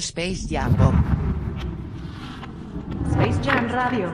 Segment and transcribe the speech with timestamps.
[0.00, 0.74] Space Jam.
[3.10, 4.08] Space Jam Radio.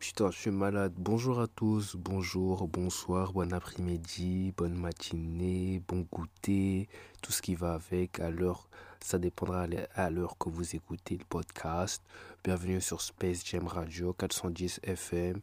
[0.00, 0.92] Putain, je suis malade.
[0.96, 6.88] Bonjour à tous, bonjour, bonsoir, bon après-midi, bonne matinée, bon goûter,
[7.22, 8.68] tout ce qui va avec à.
[9.00, 12.02] Ça dépendra à l'heure que vous écoutez le podcast.
[12.42, 15.40] Bienvenue sur Space Jam Radio 410 FM.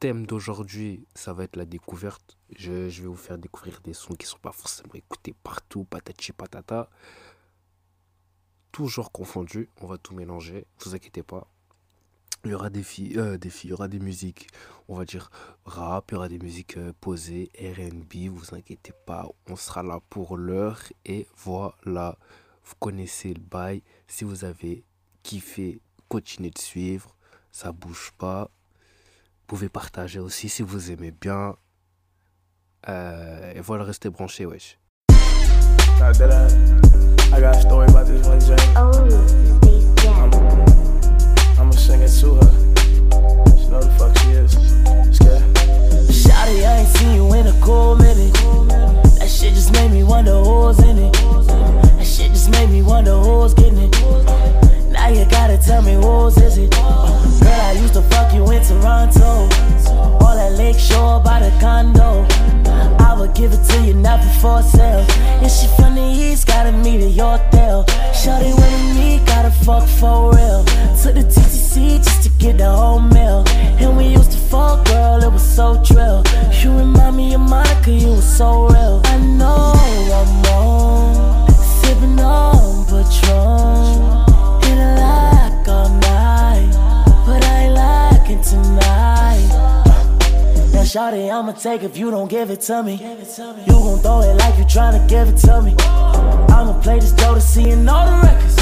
[0.00, 2.38] Thème d'aujourd'hui, ça va être la découverte.
[2.56, 6.32] Je, vais vous faire découvrir des sons qui ne sont pas forcément écoutés partout, patati
[6.32, 6.88] patata.
[8.72, 11.46] Toujours confondus, on va tout mélanger, vous inquiétez pas.
[12.46, 14.46] Il y aura des filles, euh, des filles, il y aura des musiques,
[14.88, 15.30] on va dire
[15.66, 20.00] rap, il y aura des musiques euh, posées, RB, vous inquiétez pas, on sera là
[20.08, 22.16] pour l'heure et voilà,
[22.64, 23.82] vous connaissez le bail.
[24.08, 24.82] Si vous avez
[25.22, 27.14] kiffé, continuez de suivre,
[27.52, 28.50] ça bouge pas.
[29.50, 31.56] Pouvez partager aussi si vous aimez bien.
[32.88, 34.78] Euh, et voilà, restez branchés, wesh.
[35.98, 36.12] I'ma
[41.72, 42.00] sing.
[46.12, 48.32] Shawty, I ain't seen you in a cool minute.
[49.18, 51.12] That shit just made me wonder who's in it.
[51.12, 53.99] That shit just made me wonder who's getting it.
[55.10, 56.72] You gotta tell me whose is it.
[56.78, 59.48] Uh, girl, I used to fuck you in Toronto.
[60.22, 62.24] All that lake shore by the condo.
[63.04, 65.04] I would give it to you, not before sale.
[65.42, 67.84] And she from the east, gotta meet at your tail.
[68.14, 70.62] Shawty with me, gotta fuck for real.
[71.02, 73.42] Took the TTC just to get the whole meal.
[73.82, 76.22] And we used to fuck, girl, it was so trill.
[76.62, 79.02] You remind me of Monica, you was so real.
[79.06, 81.48] I know I'm wrong,
[81.82, 84.09] sipping on Patron.
[88.50, 89.46] Tonight.
[90.72, 92.94] Now, Shawty, I'ma take if you don't give it to me.
[92.94, 95.74] You gon' throw it like you tryna give it to me.
[95.78, 98.56] I'ma play this Jodeci and all the records.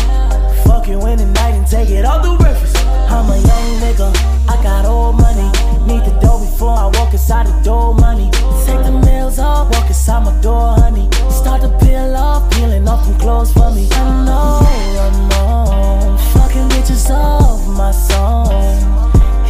[0.66, 2.76] Fuck you in the night and take it all through breakfast.
[3.08, 4.08] I'm a young nigga,
[4.48, 5.48] I got old money.
[5.86, 8.30] Need the dough before I walk inside the door, money.
[8.66, 11.08] Take the nails off, walk inside my door, honey.
[11.30, 13.88] Start to peel off, peeling off some clothes for me.
[13.92, 14.60] I know
[15.00, 19.07] I'm on, fucking bitches off my song.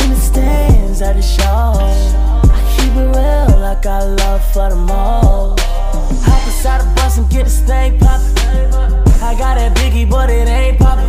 [0.09, 1.45] In the stands at the show.
[1.45, 5.55] I keep it real, I got love for them all.
[6.25, 8.73] Hop inside the bus and get this thing poppin'.
[9.23, 11.05] I got that biggie, but it ain't poppin'.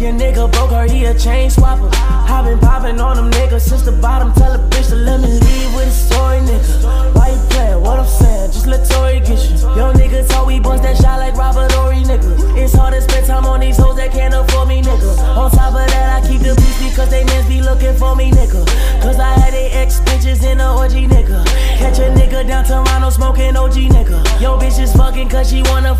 [0.00, 1.90] Your nigga broke her, he a chain swapper.
[1.92, 4.32] I been poppin' on them niggas since the bottom.
[4.34, 6.55] Tell a bitch to let me leave with a story, nigga.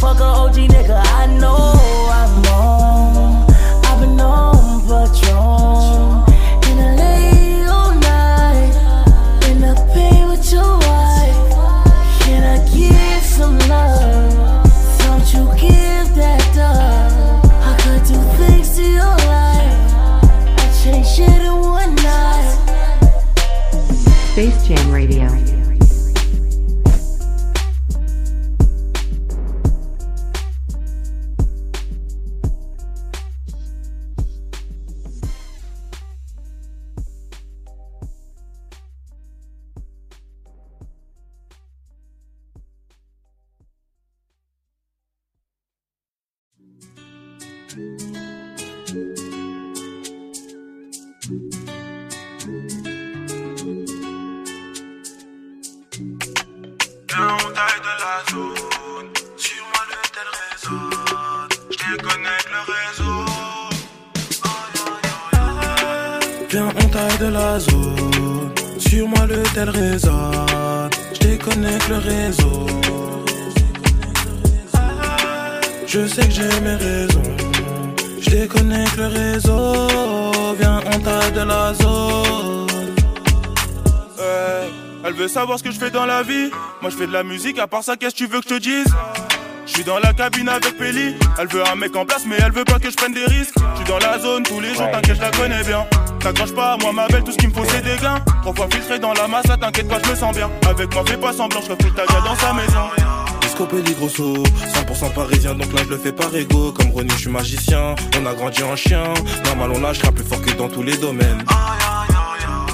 [0.06, 0.75] Fuck a OG,
[87.16, 88.94] la musique, à part ça, qu'est-ce que tu veux que je te dise?
[89.64, 91.14] Je suis dans la cabine avec Pelli.
[91.38, 93.54] Elle veut un mec en place, mais elle veut pas que je prenne des risques.
[93.72, 95.86] Je suis dans la zone tous les jours, t'inquiète, je la connais bien.
[96.20, 98.20] T'accroche pas à moi, ma belle, tout ce qu'il me faut c'est des gains.
[98.42, 100.50] Trois fois filtré dans la masse, là t'inquiète pas, je me sens bien.
[100.68, 102.90] Avec moi, fais pas semblant, je refuse ta gueule dans sa maison.
[103.40, 107.20] Disco Pelli grosso, 100% parisien donc là je le fais par ego Comme René je
[107.20, 109.04] suis magicien, on a grandi en chien
[109.46, 111.42] Normal on lâchera plus fort que dans tous les domaines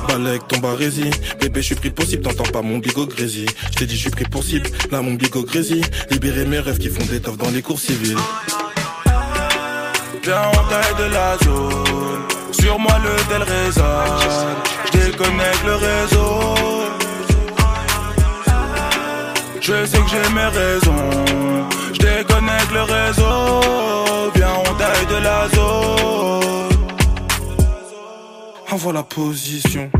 [0.08, 1.10] Balek, ton barésie.
[1.40, 3.46] Bébé, je suis pris pour cible, t'entends pas mon bigot grésy.
[3.70, 5.82] Je t'ai dit, je suis pris pour cible, là mon bigot grésy.
[6.10, 8.16] Libérer mes rêves qui font des toffes dans les cours civils.
[10.25, 12.22] Viens, on taille de la zone.
[12.52, 13.84] Sur moi, le tel résonne.
[14.87, 16.54] Je déconnecte le réseau.
[19.60, 21.25] Je sais que j'ai mes raisons.
[21.93, 24.31] Je déconnecte le réseau.
[24.34, 25.51] Viens, on taille de la zone.
[28.72, 29.90] Envoie la position.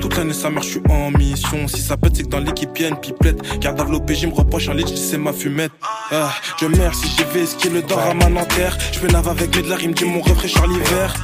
[0.00, 1.68] Toute l'année sa mère je suis en mission.
[1.68, 4.68] Si ça pète c'est que dans l'équipe y'a une pipelette Garde à l'OPJ me reproche
[4.68, 5.70] en lit c'est ma fumette.
[6.10, 9.28] Ah, Je meurs si j'y vais qui le dort à ma nanterre Je fais nave
[9.28, 11.14] avec de la rime dit mon rafraîchir l'hiver.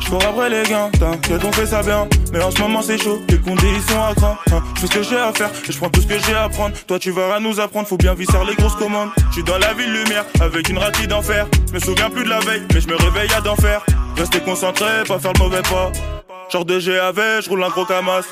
[0.00, 2.08] Je cours après les gains, t'inquiète on fait ça bien.
[2.32, 4.62] Mais en ce moment c'est chaud, les conditions à cran hein.
[4.76, 6.44] Je fais ce que j'ai à faire et je prends tout ce que j'ai à
[6.44, 9.10] apprendre Toi tu vas à nous apprendre, faut bien visser les grosses commandes.
[9.28, 11.46] Je suis dans la ville lumière, avec une ratille d'enfer.
[11.68, 13.84] Je me souviens plus de la veille, mais je me réveille à d'enfer.
[14.16, 15.92] Rester concentré, pas faire le mauvais pas
[16.50, 18.22] Genre de GAV, je roule un gros camas.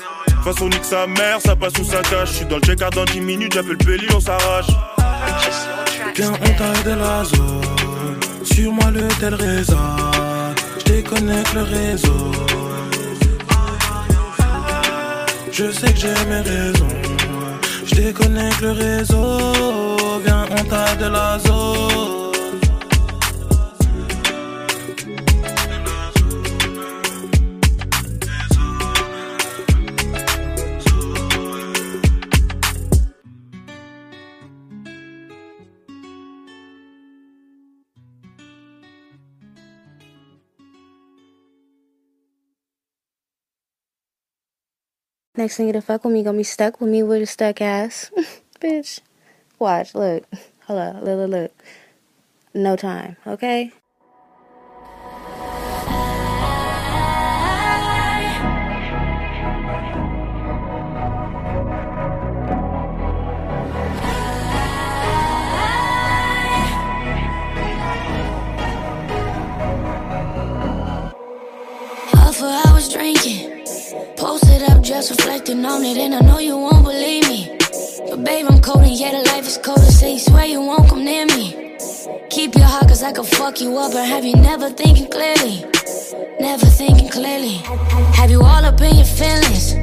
[0.43, 2.29] Façon nique sa mère, ça passe sous sa cache.
[2.29, 4.67] Je suis dans le check dans 10 minutes, j'appelle Pelli, on s'arrache.
[6.15, 8.19] Viens, on de la zone.
[8.43, 10.55] Sur moi, le tel résonne.
[10.79, 12.31] Je déconnecte le réseau.
[15.51, 16.87] Je sais que j'ai mes raisons.
[17.85, 19.37] Je déconnecte le réseau.
[20.25, 22.26] Viens, on de la zone.
[45.37, 48.09] Next nigga to fuck with me gonna be stuck with me with a stuck ass.
[48.59, 49.01] Bitch.
[49.59, 50.23] Watch, look.
[50.67, 51.63] Up, look, look, look.
[52.55, 53.71] No time, okay?
[72.39, 73.46] Hours drinking.
[74.57, 77.57] Posted up, just reflecting on it, and I know you won't believe me.
[78.09, 79.77] But babe, I'm cold, and yeah, the life is cold.
[79.77, 81.75] To say you swear you won't come near me.
[82.31, 85.63] Keep your heart, cause I can fuck you up, and have you never thinking clearly.
[86.39, 87.57] Never thinking clearly.
[88.17, 89.73] Have you all up in your feelings?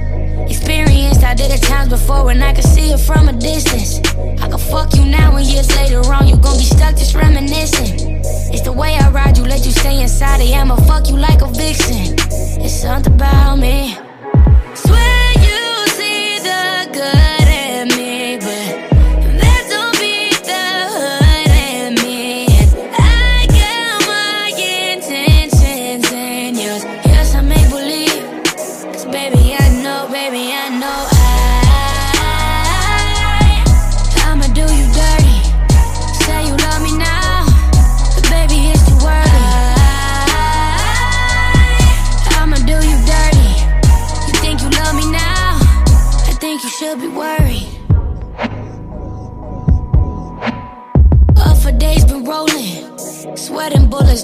[0.50, 4.00] Experienced, I did it times before and I could see it from a distance.
[4.42, 8.22] I can fuck you now, and years later on, you gon' be stuck just reminiscing.
[8.52, 10.52] It's the way I ride you, let you stay inside it.
[10.52, 12.16] I'ma fuck you like a vixen.
[12.64, 14.03] It's something about me.
[14.76, 17.33] Swear you see the good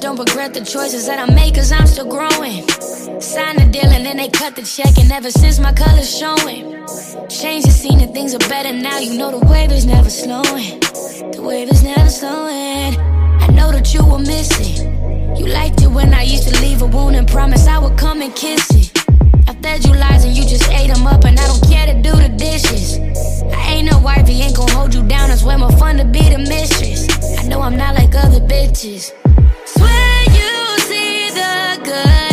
[0.01, 2.67] Don't regret the choices that I make, cause I'm still growing.
[3.21, 6.73] Sign the deal and then they cut the check, and ever since my color's showing.
[7.29, 8.99] Change the scene and things are better now.
[8.99, 10.81] You know the wave is never slowing.
[10.81, 12.97] The wave is never slowing.
[12.97, 14.89] I know that you were missing.
[15.37, 18.23] You liked it when I used to leave a wound and promise I would come
[18.23, 18.99] and kiss it.
[19.49, 22.01] I fed you lies and you just ate them up, and I don't care to
[22.01, 22.99] do the dishes.
[23.53, 25.31] I ain't no wifey, ain't gon' hold you down.
[25.31, 27.07] It's way more fun to be the mistress.
[27.39, 29.13] I know I'm not like other bitches.
[31.91, 32.30] Good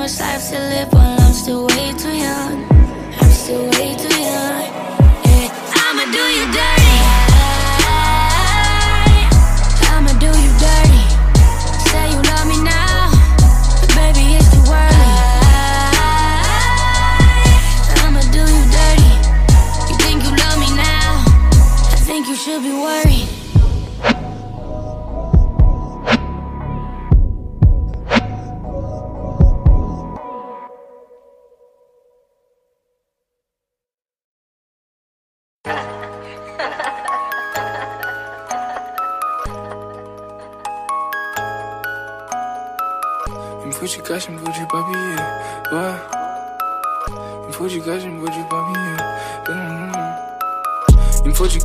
[0.00, 2.64] much life to live while I'm still way too young.
[3.20, 4.64] I'm still way too young.
[5.28, 6.96] Yeah, I'ma do you dirty.
[9.92, 11.02] I'ma do you dirty.
[11.90, 13.12] Say you love me now,
[13.96, 15.12] baby it's too early.
[18.00, 19.12] I'ma do you dirty.
[19.90, 21.08] You think you love me now?
[21.94, 23.09] I think you should be worried.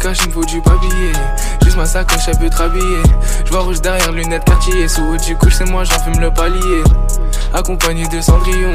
[0.06, 1.12] Cash, il me faut du papier.
[1.64, 3.02] Juste ma sacoche, elle peut te rhabiller.
[3.44, 4.88] Je vois rouge derrière, lunettes quartier.
[4.88, 6.84] Sous du couche, c'est moi, j'en fume le palier
[7.54, 8.74] accompagné de Cendrillon.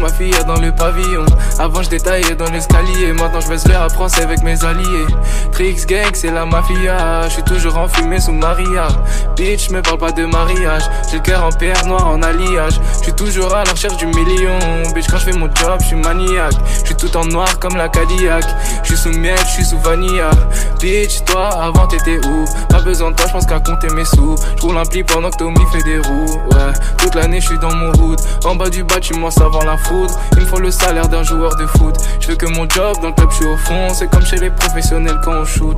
[0.00, 1.24] Ma fille dans le pavillon.
[1.58, 5.06] Avant je détaillais dans l'escalier, maintenant je baisse à France avec mes alliés.
[5.52, 7.26] Trix gang, c'est la mafia.
[7.28, 8.88] Je suis toujours enfumé sous Maria.
[9.36, 10.82] Bitch, me parle pas de mariage.
[11.10, 12.78] J'ai le cœur en pierre noire en alliage.
[12.98, 14.58] Je suis toujours à la recherche du million.
[14.94, 16.52] Bitch, quand je fais mon job, je suis maniaque.
[16.80, 18.44] Je suis tout en noir comme la Cadillac.
[18.82, 20.30] Je suis sous miel, je suis sous vanilla.
[20.78, 22.44] Bitch, toi avant t'étais où?
[22.68, 24.36] Pas besoin de toi, je pense qu'à compter mes sous.
[24.56, 26.40] Je roule un pli pendant que Tommy fait des roues.
[26.50, 28.20] Ouais, toute l'année je suis dans mon route.
[28.44, 31.66] En bas du bâtiment, ça vend la Il me faut le salaire d'un joueur de
[31.66, 31.94] foot.
[32.20, 33.88] Je veux que mon job dans le club, je suis au fond.
[33.94, 35.76] C'est comme chez les professionnels quand on shoot.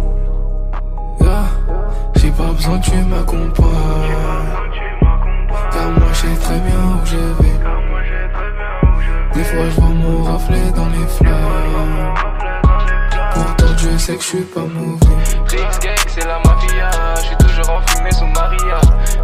[2.17, 3.69] J'ai pas besoin tu m'accompagnes.
[5.71, 7.59] Car moi, je sais très bien où je vais.
[9.35, 12.15] Des fois, je vois mon reflet dans les flammes.
[13.35, 15.07] Pourtant, je sais que je suis pas mauvais.
[15.49, 17.08] Gang, c'est la mafia.
[17.59, 18.81] Je suis toujours enfumé sous Maria.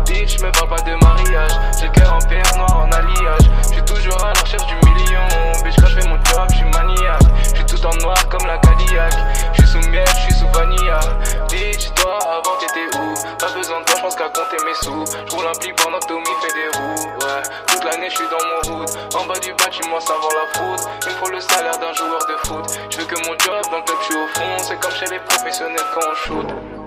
[0.06, 1.52] Bitch, me parle pas de mariage.
[1.78, 3.46] J'ai cœur en pierre noire en alliage.
[3.62, 5.22] Je suis toujours à la recherche du million.
[5.62, 7.22] Bitch, quand je fais mon job, je suis maniaque.
[7.44, 9.14] Je suis tout en noir comme la Cadillac.
[9.52, 10.98] Je suis sous miel, je suis sous vanilla.
[11.48, 13.14] Bitch, toi, avant t'étais où?
[13.38, 15.04] Pas besoin de toi, je pense qu'à compter mes sous.
[15.30, 17.06] Je roule un pli pendant que Tommy fait des roues.
[17.22, 18.98] Ouais, toute l'année, je suis dans mon route.
[19.14, 20.90] En bas du bâtiment, ça vend la foudre.
[21.06, 22.80] Il me faut le salaire d'un joueur de foot.
[22.90, 24.58] Je veux que mon job dans le club, je suis au fond.
[24.58, 26.83] C'est comme chez les professionnels quand on shoot.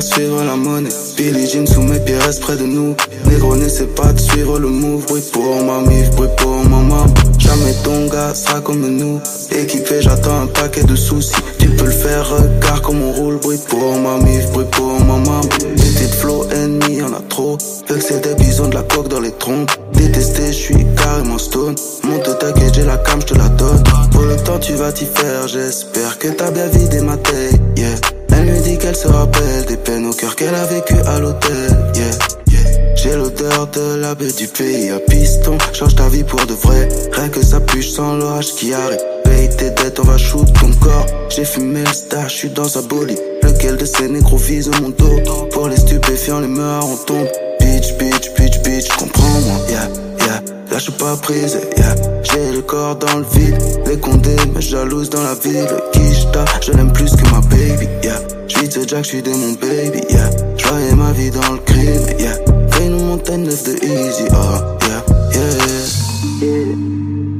[0.00, 0.90] Suivre la monnaie.
[1.16, 2.94] Billy Jean sous mes pieds reste près de nous.
[3.26, 5.06] Négro n'essaie pas de suivre le move.
[5.06, 7.06] Bruit pour ma mif, bruit pour ma maman.
[7.38, 9.20] Jamais ton gars sera comme nous.
[9.50, 11.32] Équipé, j'attends un paquet de soucis.
[11.58, 13.38] Tu peux le faire, regarde comme on roule.
[13.38, 15.40] Bruit pour ma mif, bruit pour ma maman.
[15.40, 17.58] De flow ennemi, y'en a trop.
[17.88, 19.70] c'est des bisons de la coque dans les trompes.
[19.92, 21.74] Détesté, je suis carrément stone.
[22.04, 23.82] Monte t'inquiète, j'ai la cam, je te la donne.
[24.12, 25.48] Pour le temps, tu vas t'y faire.
[25.48, 27.60] J'espère que t'as bien vidé ma tête.
[27.76, 28.17] Yeah.
[28.38, 31.76] Elle me dit qu'elle se rappelle des peines au cœur qu'elle a vécu à l'hôtel.
[31.96, 32.94] Yeah.
[32.94, 35.58] J'ai l'odeur de la baie du pays à piston.
[35.72, 36.88] Change ta vie pour de vrai.
[37.12, 39.00] Rien que ça puche sans l'orage qui arrive.
[39.24, 41.06] Paye tes dettes, on va shoot ton corps.
[41.30, 43.18] J'ai fumé le star, j'suis dans sa bolide.
[43.42, 45.48] Lequel de ces négros vise mon dos?
[45.50, 47.28] Pour les stupéfiants, les meurs, on tombe.
[47.60, 49.56] Bitch, bitch, bitch, bitch, comprends-moi.
[49.68, 49.88] Yeah,
[50.26, 50.40] yeah.
[50.70, 51.94] Lâche pas prise, yeah.
[52.38, 53.58] J'ai le corps dans le vide.
[53.86, 55.66] Les condés me jalouse dans la ville.
[55.92, 58.20] Kishta, je l'aime plus que ma baby, yeah.
[58.46, 60.30] J'suis de Jack, j'suis de mon baby, yeah.
[60.56, 62.34] J'voyais ma vie dans le crime, yeah.
[62.70, 65.02] Fais une montagne de easy, oh, yeah,
[65.32, 66.46] yeah.
[66.46, 66.74] yeah.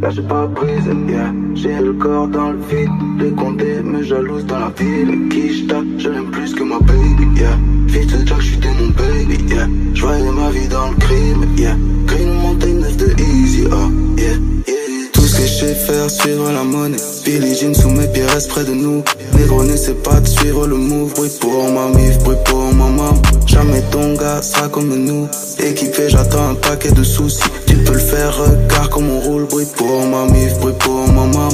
[0.02, 1.32] Lâche pas prise, yeah.
[1.54, 2.90] J'ai le corps dans le vide.
[3.20, 5.28] Les condés me jalouse dans la ville.
[5.28, 7.56] Kishta, je l'aime plus que ma baby, yeah.
[7.86, 9.68] Fils de Jack, j'suis de mon baby, yeah.
[9.94, 11.76] J'voyais ma vie dans le crime, yeah.
[12.20, 14.34] Une montagne de easy, oh, yeah,
[15.38, 16.96] que je sais faire, suivre la monnaie.
[17.24, 19.02] Billy Jean sous mes pieds reste près de nous.
[19.36, 21.14] Négro n'essaie pas de suivre le move.
[21.14, 23.14] Bruit pour ma mif, bruit pour ma maman.
[23.46, 25.28] Jamais ton gars sera comme nous.
[25.58, 27.42] Équipé, j'attends un paquet de soucis.
[27.66, 29.46] Tu peux le faire, regarde comme on roule.
[29.46, 31.48] Bruit pour ma mif, bruit pour ma maman.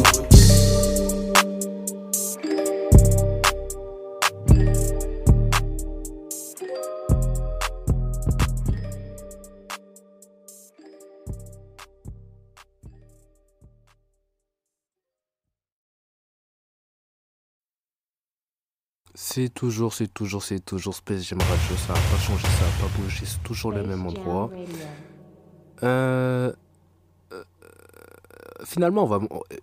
[19.27, 21.77] C'est toujours, c'est toujours, c'est toujours Space Jam Radio.
[21.79, 23.25] Ça n'a pas changé, ça pas bougé.
[23.25, 24.51] C'est toujours le même endroit.
[25.83, 26.53] Euh,
[27.33, 27.43] euh,
[28.67, 29.21] finalement, on va,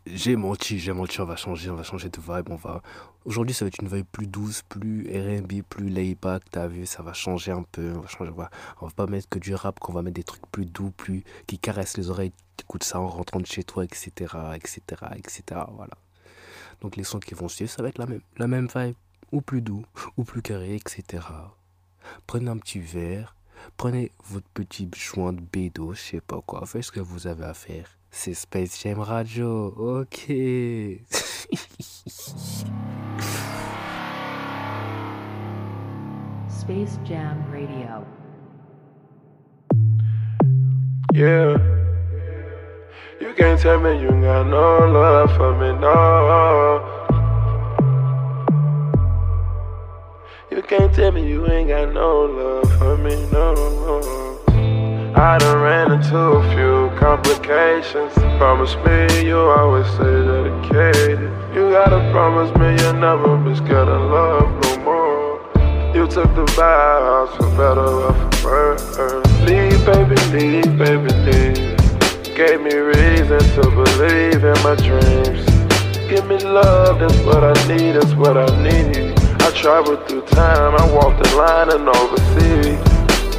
[0.08, 1.22] j'ai menti, j'ai menti.
[1.22, 2.50] On va changer, on va changer de vibe.
[2.50, 2.82] On va.
[3.24, 6.42] Aujourd'hui, ça va être une vibe plus douce, plus R&B, plus layback.
[6.50, 7.94] T'as vu, ça va changer un peu.
[8.20, 11.24] On va pas mettre que du rap, qu'on va mettre des trucs plus doux, plus
[11.46, 12.34] qui caressent les oreilles.
[12.58, 14.10] T'écoutes ça en rentrant de chez toi, etc.,
[14.56, 14.82] etc.,
[15.16, 15.44] etc.
[15.76, 15.94] Voilà.
[16.82, 18.96] Donc les sons qui vont suivre, ça va être la même, la même vibe,
[19.32, 19.86] ou plus doux,
[20.18, 21.24] ou plus carré, etc.
[22.28, 23.36] Prenez un petit verre,
[23.78, 27.46] prenez votre petit joint de bédo, je sais pas quoi, faites ce que vous avez
[27.46, 27.98] à faire.
[28.10, 30.28] C'est Space Jam Radio, ok.
[36.50, 38.06] Space Jam Radio.
[41.14, 41.58] Yeah.
[43.20, 47.01] You can't tell me you got no love for me, no.
[50.52, 53.54] You can't tell me you ain't got no love for me, no.
[55.16, 58.12] I done ran into a few complications.
[58.38, 61.32] Promise me you always stay dedicated.
[61.56, 65.96] You gotta promise me you'll never be scared of love no more.
[65.96, 68.98] You took the vows for better or for worse.
[69.48, 72.36] Leave, baby, leave, baby, leave.
[72.36, 75.46] Gave me reason to believe in my dreams.
[76.10, 79.21] Give me love, that's what I need, that's what I need.
[79.52, 82.91] I traveled through time, I walked the line and overseas.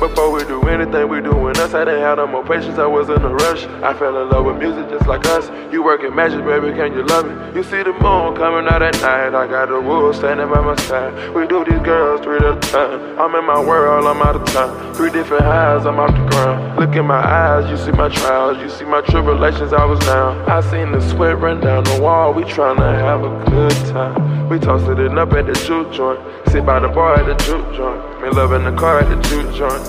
[0.02, 1.74] Before we do anything, we doing us.
[1.74, 3.62] I didn't have no more patience, I was in a rush.
[3.86, 5.48] I fell in love with music just like us.
[5.72, 7.54] You working magic, baby, can you love it?
[7.54, 9.32] You see the moon coming out at night.
[9.32, 11.32] I got the wolves standing by my side.
[11.32, 13.16] We do these girls three at a time.
[13.16, 14.92] I'm in my world, I'm out of time.
[14.92, 16.80] Three different highs, I'm off the ground.
[16.80, 20.50] Look in my eyes, you see my trials, you see my tribulations, I was down.
[20.50, 24.48] I seen the sweat run down the wall, we tryna have a good time.
[24.48, 26.18] We tossed it up at the juke joint.
[26.48, 28.11] Sit by the bar at the juke joint.
[28.22, 29.82] Me loving the car at the juke joint.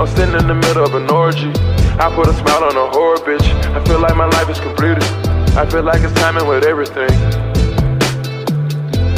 [0.00, 1.52] I'm sitting in the middle of an orgy.
[2.00, 3.44] I put a smile on a whore bitch.
[3.76, 5.04] I feel like my life is completed.
[5.52, 7.12] I feel like it's timing with everything.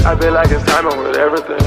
[0.03, 1.63] I feel like it's timing with everything.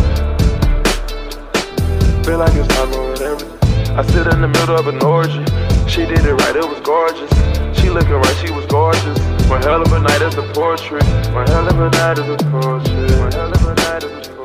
[2.25, 3.95] Feel like it's timing with everything.
[3.95, 5.48] I sit in the middle of an orgy.
[5.88, 7.31] She did it right, it was gorgeous.
[7.79, 9.17] She looking right, she was gorgeous.
[9.48, 11.08] One hell of a night is a portrait.
[11.32, 13.12] One hell of a night is a portrait.
[13.15, 14.40] One hell of a night is a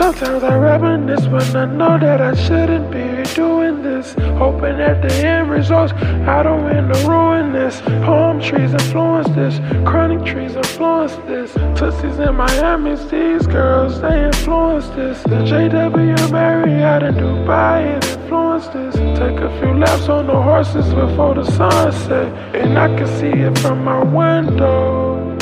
[0.00, 4.14] Sometimes I reminisce when I know that I shouldn't be doing this.
[4.38, 7.82] Hoping that the end results, I don't want to ruin this.
[8.06, 11.52] Palm trees influence this, chronic trees influence this.
[11.78, 15.22] Tussies in Miami, these girls, they influence this.
[15.24, 18.94] The JW Marriott in Dubai, it influenced this.
[19.18, 23.58] Take a few laps on the horses before the sunset, and I can see it
[23.58, 25.36] from my window.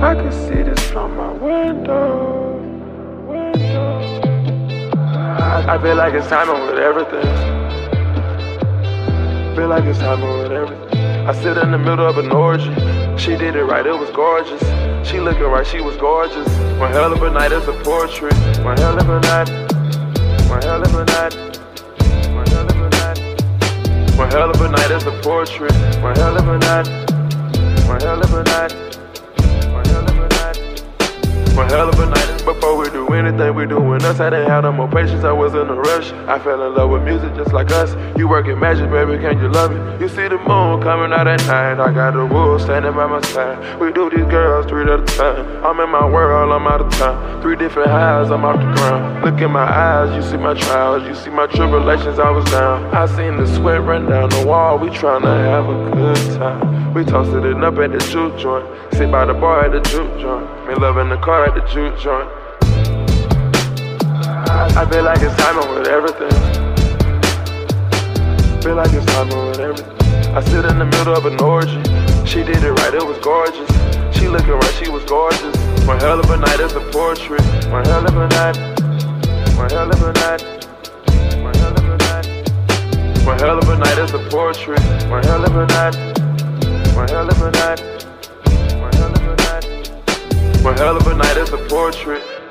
[0.00, 2.51] I can see this from my window.
[5.52, 7.26] I, feel like it's timing with everything.
[9.26, 10.98] I feel like it's timing with everything.
[11.28, 12.72] I sit in the middle of an orgy.
[13.18, 14.62] She did it right, it was gorgeous.
[15.06, 16.48] She looking right, she was gorgeous.
[16.80, 18.34] One hell of a night is a portrait.
[18.64, 19.50] One hell of a night.
[20.48, 21.34] One hell of a night.
[22.34, 23.18] One hell of a night.
[24.16, 25.74] One hell of a night is a portrait.
[26.00, 26.88] One hell of a night.
[27.86, 28.72] One hell of a night.
[31.54, 32.31] One hell of a night.
[32.44, 34.18] Before we do anything, we doing us.
[34.18, 36.10] I didn't have no more patience, I was in a rush.
[36.26, 37.94] I fell in love with music just like us.
[38.18, 40.00] You working magic, baby, can you love it?
[40.00, 41.78] You see the moon coming out at night.
[41.78, 43.78] I got the wolves standing by my side.
[43.80, 45.64] We do these girls three at a time.
[45.64, 47.40] I'm in my world, I'm out of time.
[47.42, 49.24] Three different highs, I'm off the ground.
[49.24, 52.92] Look in my eyes, you see my trials, you see my tribulations, I was down.
[52.92, 54.78] I seen the sweat run down the wall.
[54.78, 56.92] We tryna have a good time.
[56.92, 58.66] We tossed it up at the juke joint.
[58.94, 60.44] Sit by the bar at the juke joint.
[60.66, 62.28] Me loving the car at the juke joint.
[64.48, 66.30] I, feel like it's timing with everything.
[68.62, 70.34] Feel like it's timing with everything.
[70.34, 71.78] I sit in the middle of an orgy.
[72.26, 73.70] She did it right, it was gorgeous.
[74.16, 75.56] She looking right, she was gorgeous.
[75.86, 77.42] One hell of a night is a portrait.
[77.70, 78.56] One hell of a night.
[79.56, 80.42] One hell of a night.
[81.42, 83.26] One hell of a night.
[83.26, 84.82] One hell of a night is a portrait.
[85.08, 85.96] One hell of a night.
[86.96, 88.02] One hell of a night.
[90.62, 92.41] One hell of a night is a portrait.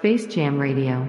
[0.00, 1.06] Space Jam Radio.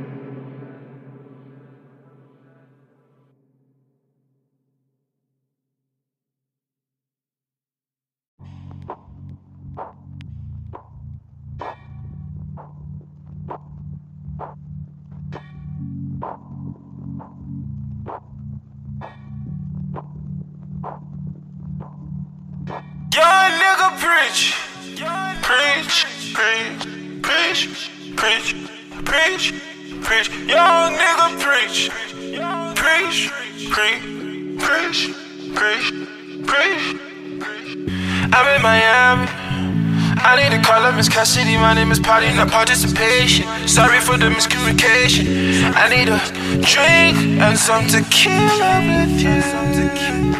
[23.14, 24.54] Young nigga preach,
[25.42, 29.54] preach, preach, preach, preach, preach,
[30.02, 30.30] preach.
[30.48, 31.90] Young nigga preach,
[32.76, 33.32] preach,
[33.72, 34.10] preach,
[34.60, 35.14] preach,
[35.56, 35.88] preach,
[36.46, 36.92] preach.
[38.34, 39.28] I'm in Miami.
[40.24, 41.58] I need to call up Miss Cassidy.
[41.58, 43.46] My name is Party, not participation.
[43.68, 45.74] Sorry for the miscommunication.
[45.76, 46.20] I need a
[46.62, 50.31] drink and some tequila with you.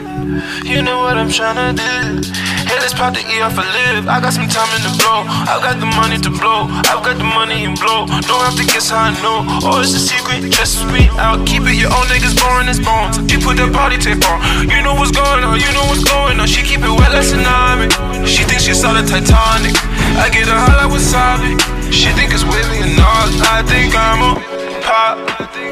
[0.64, 2.32] You know what I'm tryna do.
[2.72, 4.08] Hey, let's pop the E off a lip.
[4.08, 5.28] I got some time in the blow.
[5.28, 6.72] I got the money to blow.
[6.88, 8.08] I've got the money in blow.
[8.08, 9.44] Don't have to guess how I know.
[9.68, 10.48] Oh, it's a secret.
[10.56, 11.76] Trust me, I'll keep it.
[11.76, 13.20] Your own niggas boring as bones.
[13.28, 14.40] You put that party tape on.
[14.72, 15.60] You know what's going on.
[15.60, 16.48] You know what's going on.
[16.48, 17.92] She keep it wet like tsunami.
[18.24, 19.76] She thinks she's solid Titanic.
[20.16, 21.60] I get a hot like wasabi.
[21.92, 23.28] She think it's with me and all.
[23.52, 24.40] I think I'm a
[24.80, 25.20] pop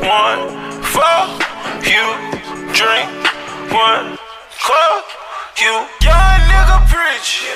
[0.03, 0.51] one
[0.83, 1.15] for
[1.87, 2.03] you.
[2.75, 3.07] Drink
[3.71, 4.19] one
[4.59, 5.03] club.
[5.59, 7.47] You young nigga preach,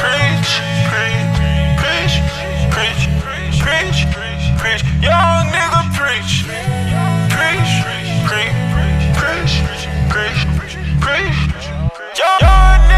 [0.00, 0.50] preach,
[0.90, 1.34] preach,
[1.80, 3.04] preach,
[3.62, 4.82] preach, preach, preach.
[5.00, 6.44] Young nigga preach,
[7.34, 7.72] preach,
[8.26, 8.54] preach,
[9.18, 9.54] preach,
[10.10, 10.42] preach,
[11.00, 11.38] preach.
[12.18, 12.93] Young nigga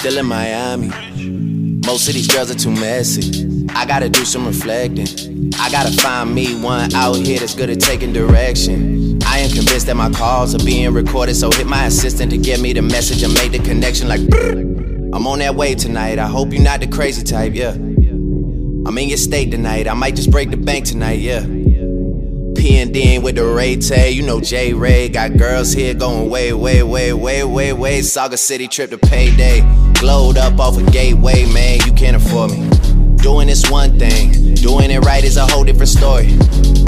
[0.00, 0.88] Still in Miami.
[1.84, 3.66] Most of these girls are too messy.
[3.74, 5.52] I gotta do some reflecting.
[5.58, 9.18] I gotta find me one out here that's good at taking direction.
[9.26, 12.60] I am convinced that my calls are being recorded, so hit my assistant to get
[12.60, 14.20] me the message and make the connection like.
[15.12, 16.18] I'm on that way tonight.
[16.18, 17.72] I hope you're not the crazy type, yeah.
[17.72, 19.86] I'm in your state tonight.
[19.86, 21.40] I might just break the bank tonight, yeah.
[22.56, 25.10] P and D with the Ray Tay, you know J Ray.
[25.10, 28.00] Got girls here going way, way, way, way, way, way.
[28.00, 29.60] Saga City trip to payday.
[30.00, 31.78] Glowed up off a gateway, man.
[31.84, 32.66] You can't afford me.
[33.16, 36.24] Doing this one thing, doing it right is a whole different story.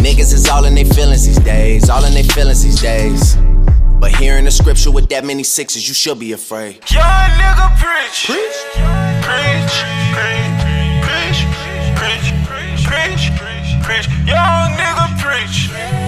[0.00, 3.36] Niggas is all in their feelings these days, all in their feelings these days.
[4.00, 6.80] But hearing the scripture with that many sixes, you should be afraid.
[6.90, 7.04] Young
[7.36, 8.24] nigga preach.
[8.24, 8.58] Preach.
[9.28, 9.84] Preach.
[10.14, 10.56] Preach.
[11.04, 12.32] Preach.
[12.88, 13.30] Preach.
[13.36, 13.84] Preach.
[13.84, 14.08] Preach.
[14.26, 15.68] Young nigga preach.
[15.68, 16.01] Preach.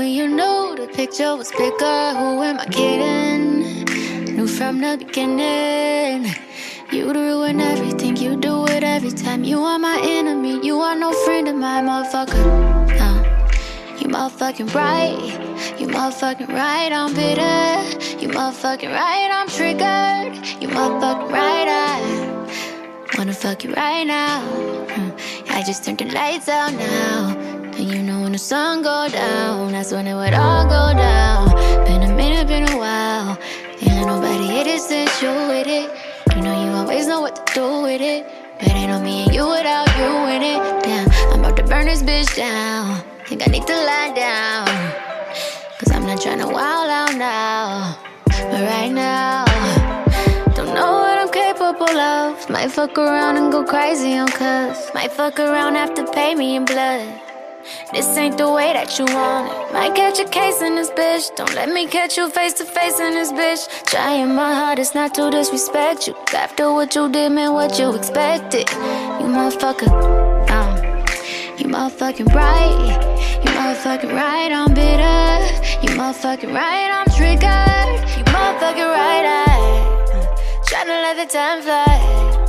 [0.00, 2.00] When you know the picture was bigger.
[2.20, 3.84] Who am I kidding?
[4.34, 6.34] Knew from the beginning.
[6.90, 9.44] You'd ruin everything, you do it every time.
[9.44, 12.44] You are my enemy, you are no friend of mine, motherfucker.
[13.04, 13.18] Uh,
[13.98, 15.20] you motherfucking right,
[15.78, 17.68] you motherfucking right, I'm bitter.
[18.22, 20.32] You motherfucking right, I'm triggered.
[20.62, 21.96] You motherfucking right, I.
[23.18, 24.40] Wanna fuck you right now.
[24.94, 25.10] Hmm.
[25.50, 27.49] I just turned the lights out now.
[27.80, 31.48] And you know when the sun go down, that's when it would all go down.
[31.86, 33.38] Been a minute, been a while.
[33.80, 35.88] Ain't nobody hit it since you with it.
[36.36, 38.26] You know you always know what to do with it.
[38.58, 40.84] But ain't on me and you without you in it.
[40.84, 43.00] Damn, I'm about to burn this bitch down.
[43.24, 44.66] Think I need to lie down.
[45.78, 47.96] Cause I'm not trying to wild out now.
[48.26, 49.46] But right now,
[50.54, 52.50] don't know what I'm capable of.
[52.50, 54.90] Might fuck around and go crazy on cuz.
[54.92, 57.29] Might fuck around, have to pay me in blood.
[57.92, 59.72] This ain't the way that you want it.
[59.72, 61.34] Might catch a case in this bitch.
[61.36, 63.62] Don't let me catch you face to face in this bitch.
[63.84, 66.14] Trying my hardest not to disrespect you.
[66.34, 68.68] After what you did, man, what you expected.
[69.20, 69.90] You motherfucker.
[70.50, 70.76] Um,
[71.58, 73.20] you motherfucking right.
[73.44, 75.30] You motherfucking right, I'm bitter.
[75.82, 78.18] You motherfucking right, I'm triggered.
[78.18, 79.50] You motherfucking right, I
[80.70, 81.84] tryna let the time fly.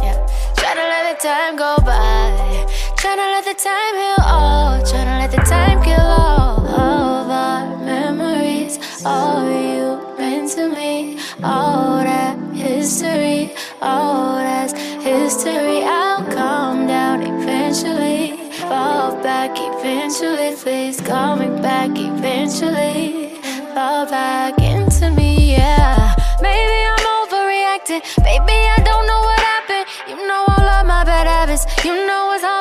[0.03, 2.60] Yeah, tryna let the time go by.
[3.01, 4.81] Tryna let the time heal oh, all.
[4.83, 8.77] Tryna let the time kill all of our memories.
[9.03, 11.17] All you meant to me.
[11.43, 13.55] All that history.
[13.81, 15.81] All that's history.
[15.81, 18.37] I'll calm down eventually.
[18.69, 20.55] Fall back eventually.
[20.57, 23.33] Please call me back eventually.
[23.73, 26.13] Fall back into me, yeah.
[26.39, 28.01] Maybe I'm overreacting.
[28.21, 29.87] Baby, I don't know what happened.
[30.07, 31.65] You know all of my bad habits.
[31.83, 32.60] You know it's hard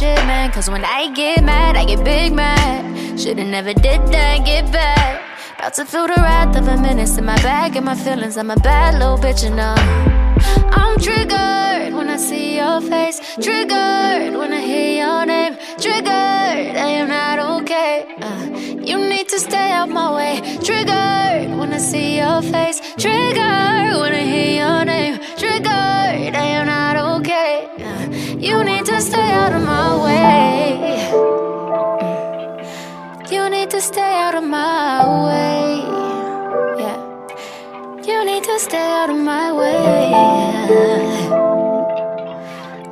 [0.00, 0.50] shit, man.
[0.50, 3.20] Cause when I get mad, I get big mad.
[3.20, 5.20] Should've never did that, get back.
[5.58, 8.38] About to feel the wrath of a menace in my bag and my feelings.
[8.38, 9.76] I'm a bad little bitch, and uh,
[10.80, 13.18] I'm triggered when I see your face.
[13.44, 15.54] Triggered when I hear your name.
[15.84, 17.94] Triggered, I am not okay.
[18.26, 18.44] Uh,
[18.90, 20.34] you need to stay out my way.
[20.68, 22.78] Triggered when I see your face.
[22.96, 25.14] Triggered when I hear your name.
[25.36, 27.79] Triggered, I am not okay.
[28.40, 30.80] You need to stay out of my way.
[33.30, 35.84] You need to stay out of my way.
[36.82, 36.98] Yeah.
[38.02, 40.10] You need to stay out of my way.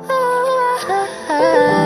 [0.07, 1.78] Pour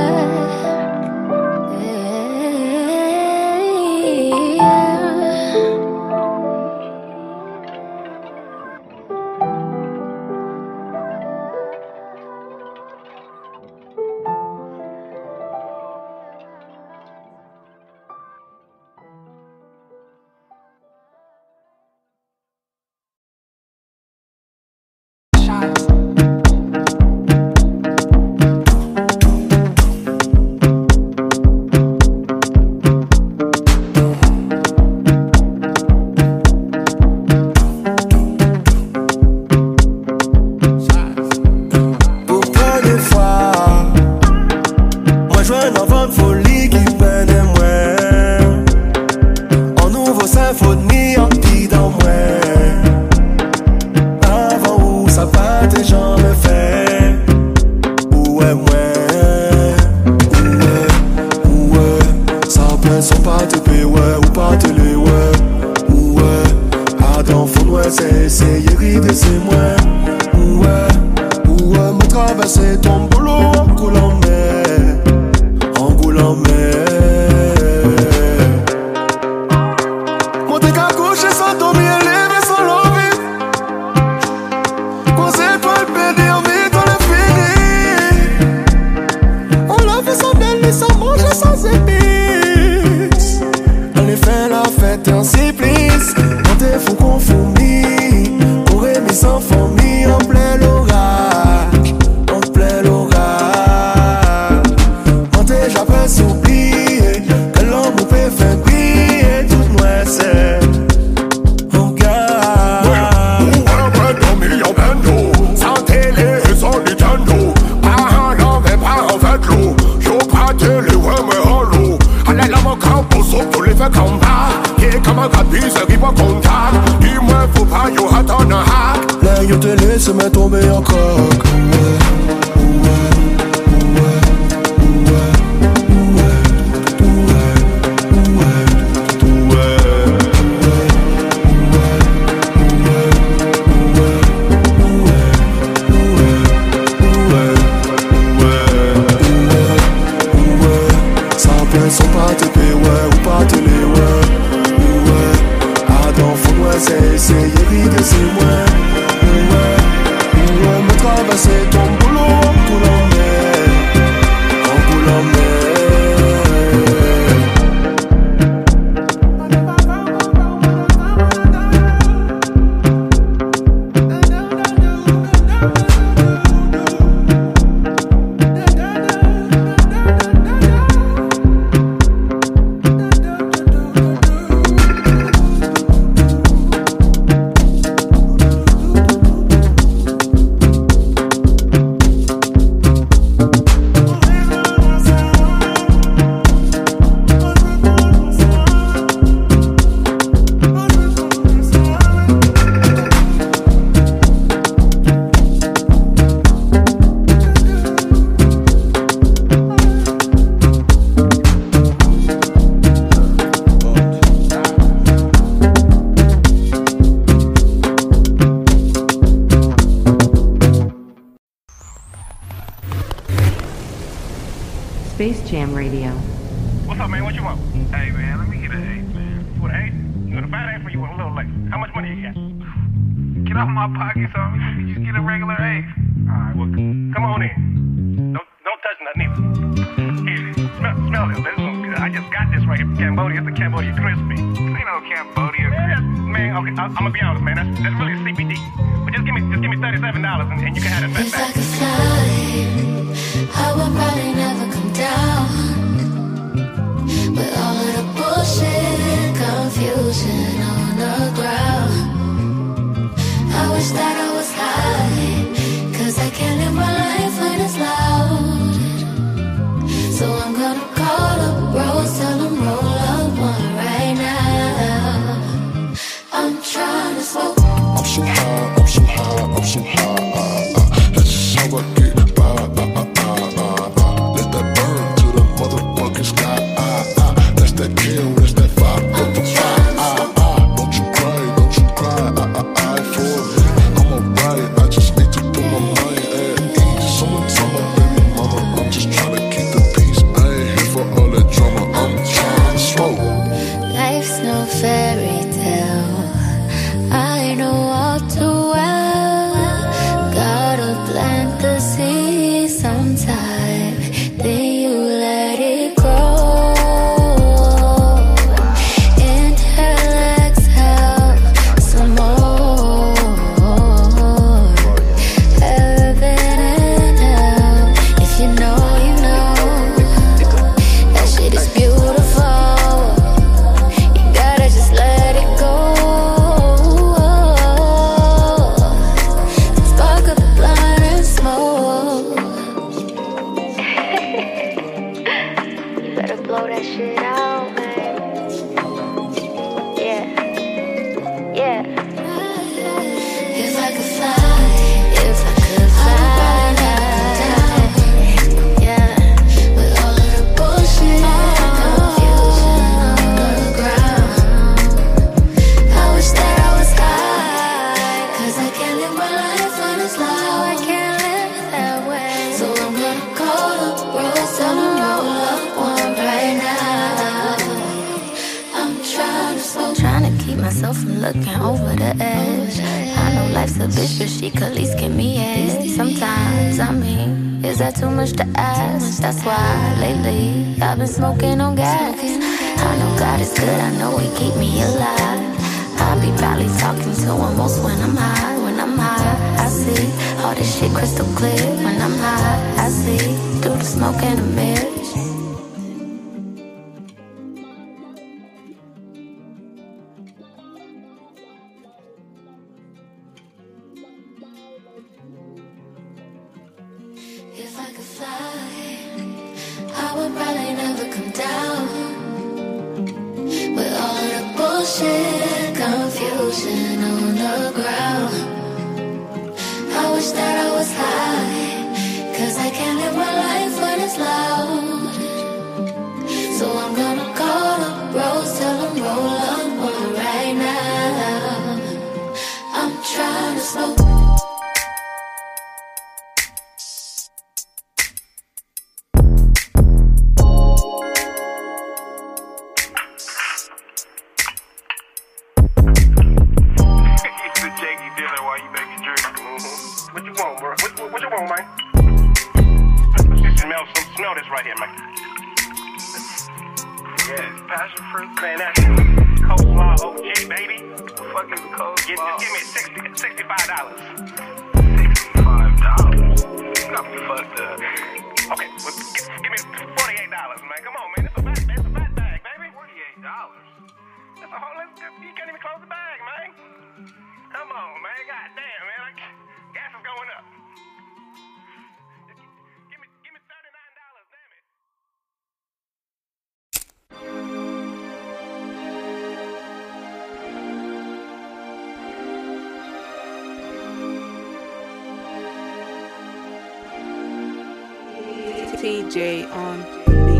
[508.84, 509.80] TJ on
[510.28, 510.40] me.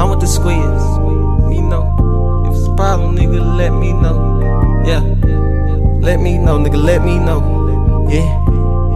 [0.00, 0.54] I'm with the squeeze,
[1.50, 1.82] me know.
[2.46, 4.38] If it's a problem, nigga, let me know.
[4.86, 5.00] Yeah,
[5.98, 8.06] let me know, nigga, let me know.
[8.08, 8.22] Yeah,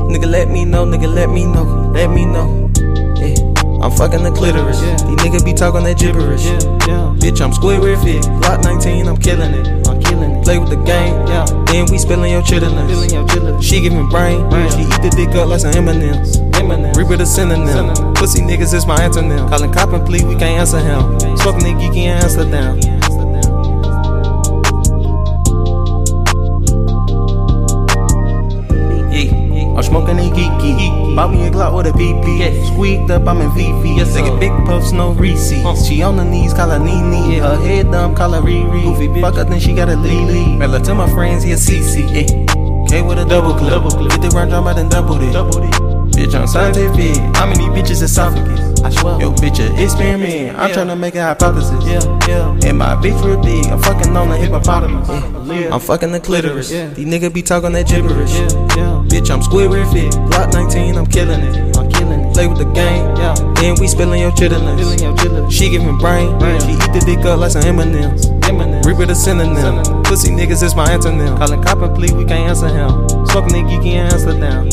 [0.07, 2.71] nigga, let me know, nigga, let me know, let me know.
[3.19, 3.35] Yeah,
[3.83, 4.81] I'm fucking the clitoris.
[4.81, 4.99] Yeah.
[5.03, 6.45] These niggas be talking that gibberish.
[6.45, 7.11] Yeah, yeah.
[7.19, 8.23] Bitch, I'm Squidward fit.
[8.39, 9.67] Glock 19, I'm killing it.
[9.89, 10.45] I'm killing it.
[10.45, 11.27] Play with the game.
[11.27, 11.45] Yeah.
[11.67, 13.61] Then we spilling your chitlins.
[13.65, 14.49] She giving brain.
[14.49, 14.71] brain.
[14.71, 16.44] She eat the dick up like some M&M's.
[16.65, 17.93] Reaper the synonym.
[18.15, 19.49] Pussy niggas is my antonym.
[19.51, 21.21] Calling cop and plea, we can't answer him.
[21.37, 22.79] Smoking the geeky in Amsterdam.
[29.13, 31.15] Yeah, I'm smoking a geeky.
[31.15, 32.67] Bought me a Glock with a PP.
[32.73, 33.99] Squeaked up, I'm in VV.
[33.99, 35.87] Yes, Nigga, big puffs, no receipts.
[35.87, 37.43] She on the knees, call her Nene.
[37.43, 38.85] Her head dumb, call her Riri.
[38.85, 40.57] Goofy bitch, fuck her, then she got a Lily.
[40.57, 42.09] Rella to my friends, yeah, CC.
[42.09, 42.55] Yeah.
[42.89, 43.83] K with a double clip.
[44.11, 45.84] Get the round drum, I done Double it.
[46.15, 47.17] Bitch, I'm scientific.
[47.37, 48.81] How many bitches esophagus?
[48.83, 49.21] I swear.
[49.21, 50.57] Yo, bitch, a experiment.
[50.57, 51.85] I'm tryna make a hypothesis.
[51.85, 52.69] Yeah, yeah.
[52.69, 53.67] And my big for big.
[53.67, 55.09] I'm fucking on the hippopotamus.
[55.49, 55.75] Yeah.
[55.75, 56.69] I'm fucking the clitoris.
[56.69, 58.31] These niggas be talking that gibberish.
[59.11, 60.13] Bitch, I'm Squidward fit.
[60.31, 61.77] Glock 19, I'm killing it.
[61.77, 62.35] I'm killing it.
[62.35, 63.15] Play with the game.
[63.57, 65.51] Then we spilling your chitlins.
[65.51, 66.29] She giving brain.
[66.61, 68.31] She eat the dick up like some M&M's.
[68.87, 69.83] Reaper the synonym.
[70.05, 71.39] Pussy niggas is my antonym.
[71.39, 73.09] Calling cop and plea, we can't answer him.
[73.27, 74.69] Smoking the geeky in Amsterdam.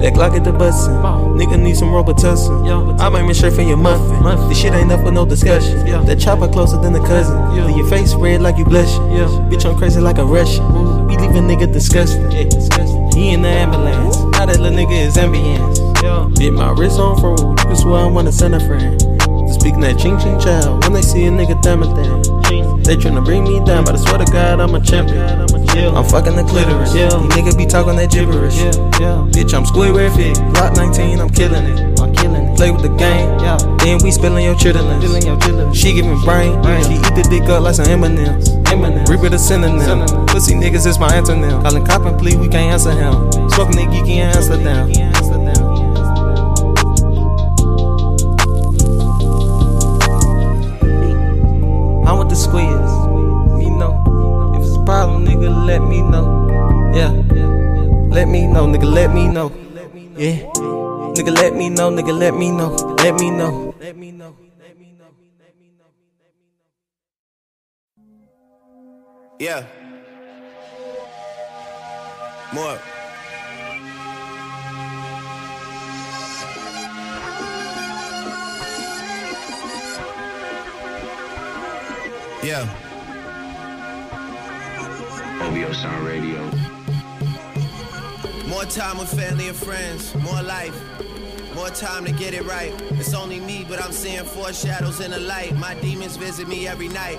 [0.00, 1.36] That Glock at the bussin'.
[1.36, 3.00] Nigga need some Robitussin.
[3.00, 4.48] I might make straight for your muffin.
[4.48, 5.84] This shit ain't up for no discussion.
[6.06, 7.66] That chopper closer than a cousin.
[7.66, 9.02] Leave your face red like you blushing.
[9.50, 10.64] Bitch, I'm crazy like a Russian.
[11.06, 12.30] We leave a nigga disgusting.
[13.12, 14.16] He in the ambulance.
[14.38, 16.34] Now that little nigga is ambience.
[16.36, 17.40] Did my wrist on froze.
[17.40, 19.00] You can swear I want to send a friend.
[19.00, 20.84] To speaking that ching ching child.
[20.84, 22.22] When they see a nigga diamond thing.
[22.82, 25.26] They tryna bring me down, but I swear to God I'm a champion.
[25.86, 26.92] I'm fucking the clitoris.
[26.92, 28.56] These niggas be talking that gibberish.
[29.34, 30.36] Bitch, I'm Squidward fit.
[30.54, 32.00] Glock 19, I'm killing it.
[32.00, 32.56] I'm killing it.
[32.56, 33.38] Play with the game.
[33.38, 33.58] Yeah.
[33.78, 35.74] Then we spilling your chitlins.
[35.74, 36.52] She giving brain.
[36.84, 38.56] She eat the dick up like some M&M's.
[39.08, 40.06] Reaper the synonym.
[40.26, 41.62] Pussy niggas is my antonym.
[41.62, 43.32] Calling cop and plea, we can't answer him.
[43.50, 44.90] Smoking the geeky in Amsterdam.
[55.78, 56.26] Let me know.
[56.92, 57.12] Yeah.
[58.10, 59.52] Let me know, nigga, let me know.
[60.16, 60.42] Yeah.
[61.14, 62.74] Nigga, let me know, nigga, let me know.
[62.98, 63.74] Let me know.
[63.78, 64.34] Let me know.
[69.38, 69.62] Yeah.
[72.52, 72.78] More.
[82.42, 82.87] Yeah.
[85.40, 86.42] OVO Sound Radio.
[88.48, 90.74] More time with family and friends, more life,
[91.54, 92.72] more time to get it right.
[92.92, 95.54] It's only me, but I'm seeing four shadows in the light.
[95.56, 97.18] My demons visit me every night.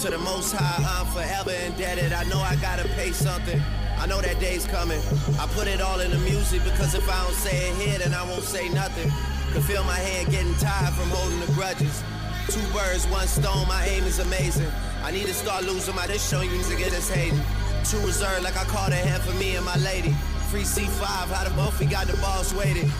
[0.00, 2.12] To the most high, I'm forever indebted.
[2.12, 3.60] I know I gotta pay something.
[3.98, 5.00] I know that day's coming.
[5.40, 8.14] I put it all in the music because if I don't say it here, then
[8.14, 9.10] I won't say nothing.
[9.52, 12.04] Can feel my hand getting tired from holding the grudges.
[12.48, 14.70] Two birds, one stone, my aim is amazing.
[15.02, 17.40] I need to start losing my this showing you to get us hating.
[17.84, 20.16] Two reserve, like I called a hand for me and my lady.
[20.48, 22.90] Free C5, how the both we got the balls waited.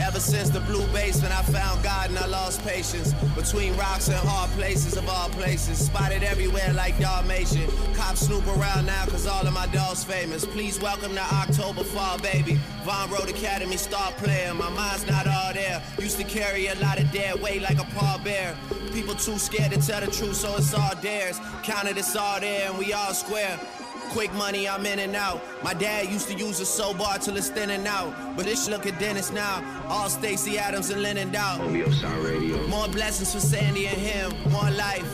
[0.00, 3.12] Ever since the blue basement, I found God and I lost patience.
[3.34, 5.86] Between rocks and hard places of all places.
[5.86, 7.68] Spotted everywhere like Dalmatian.
[7.94, 10.44] Cops snoop around now cause all of my dogs famous.
[10.44, 12.58] Please welcome to October Fall, baby.
[12.84, 14.56] Von Road Academy, start playing.
[14.56, 15.82] My mind's not all there.
[15.98, 18.56] Used to carry a lot of dead weight like a paw bear.
[18.92, 21.40] People too scared to tell the truth, so it's all theirs.
[21.62, 23.58] Counted, it's all there, and we all square.
[24.10, 25.40] Quick money, I'm in and out.
[25.62, 28.36] My dad used to use a soul bar till it's thinning out.
[28.36, 29.62] But this look at Dennis now.
[29.88, 31.58] All Stacy Adams and Lennon Dow.
[32.68, 34.32] More blessings for Sandi and him.
[34.50, 35.06] More life.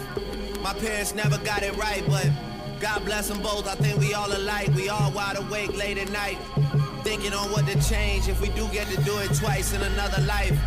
[0.62, 2.30] My parents never got it right, but
[2.80, 3.66] God bless them both.
[3.66, 4.72] I think we all alike.
[4.74, 6.38] We all wide awake late at night.
[7.02, 10.22] Thinking on what to change if we do get to do it twice in another
[10.22, 10.58] life.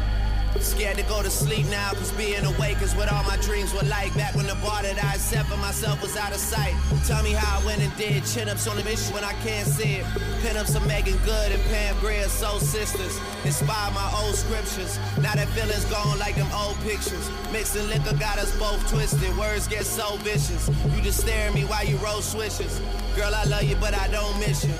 [0.59, 3.87] Scared to go to sleep now, cause being awake is what all my dreams were
[3.87, 4.13] like.
[4.15, 6.73] Back when the bar that I set for myself was out of sight.
[7.05, 9.67] Tell me how I went and did chin ups on the mission when I can't
[9.67, 10.05] see it.
[10.41, 13.19] Pin ups of Meagan Good and Pam Grier, soul sisters.
[13.45, 14.99] Inspire my old scriptures.
[15.21, 17.29] Now that feeling's gone like them old pictures.
[17.51, 19.35] Mixing liquor got us both twisted.
[19.37, 20.69] Words get so vicious.
[20.95, 22.81] You just stare at me while you roll switches.
[23.15, 24.73] Girl, I love you, but I don't miss you.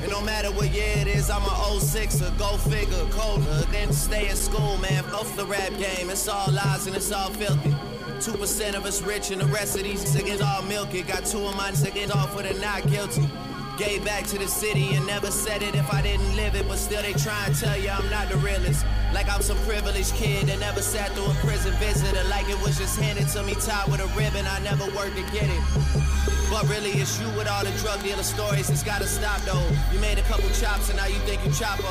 [0.00, 3.62] And no matter what year it is, I'm a 06er, go figure, colder.
[3.70, 5.04] Then stay in school, man.
[5.12, 7.74] Off the rap game, it's all lies and it's all filthy.
[8.20, 11.02] Two percent of us rich, and the rest of these niggas all milky.
[11.02, 13.28] Got two of my niggas off with a not guilty.
[13.78, 16.76] Gave back to the city and never said it if I didn't live it, but
[16.76, 18.84] still they try and tell you I'm not the realest.
[19.14, 22.78] Like I'm some privileged kid that never sat through a prison visitor, like it was
[22.78, 24.46] just handed to me tied with a ribbon.
[24.46, 25.62] I never worked to get it.
[26.52, 28.68] But really, it's you with all the drug dealer stories.
[28.68, 29.66] It's gotta stop though.
[29.90, 31.88] You made a couple chops and now you think you Chapo.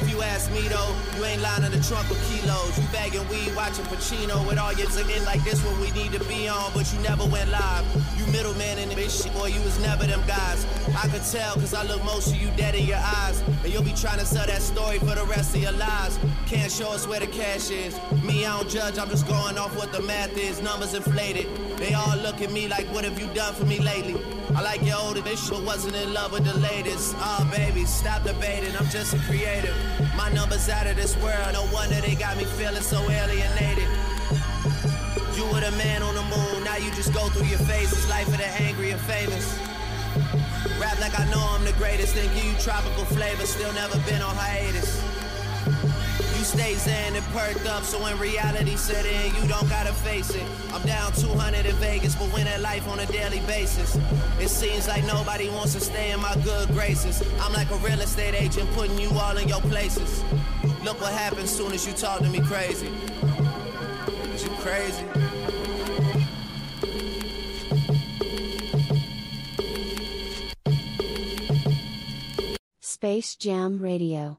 [0.00, 2.72] If you ask me though, you ain't lying in the trunk with kilos.
[2.80, 6.24] You bagging weed, watching Pacino with all your again like this what we need to
[6.24, 7.84] be on, but you never went live.
[8.16, 10.64] You middleman in this shit, boy, you was never them guys.
[10.96, 13.40] I could tell, cause I look most of you dead in your eyes.
[13.62, 16.18] And you'll be trying to sell that story for the rest of your lives.
[16.46, 17.98] Can't show us where the cash is.
[18.22, 20.60] Me, I don't judge, I'm just going off what the math is.
[20.62, 21.46] Numbers inflated.
[21.76, 24.16] They all look at me like, what have you done for me lately?
[24.54, 27.14] I like your older bitch, but wasn't in love with the latest.
[27.18, 29.76] Oh, baby, stop debating, I'm just a creative.
[30.16, 33.88] My numbers out of this world, no wonder they got me feeling so alienated.
[35.36, 38.08] You were the man on the moon, now you just go through your phases.
[38.08, 39.58] Life of the angry and famous.
[40.80, 44.34] Rap like I know I'm the greatest, give you tropical flavor, still never been on
[44.36, 45.02] hiatus.
[46.38, 50.30] You stay zen and perked up, so when reality set in, you don't gotta face
[50.30, 50.44] it.
[50.72, 53.98] I'm down 200 in Vegas, but win at life on a daily basis.
[54.38, 57.22] It seems like nobody wants to stay in my good graces.
[57.40, 60.22] I'm like a real estate agent, putting you all in your places.
[60.84, 62.92] Look what happens soon as you talk to me crazy.
[64.32, 65.04] Is you crazy?
[72.98, 74.38] Space Jam Radio.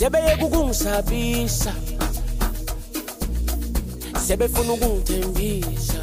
[0.00, 1.74] sebeyeka ukungisabisa
[4.30, 6.02] sebefuna ukungithembisa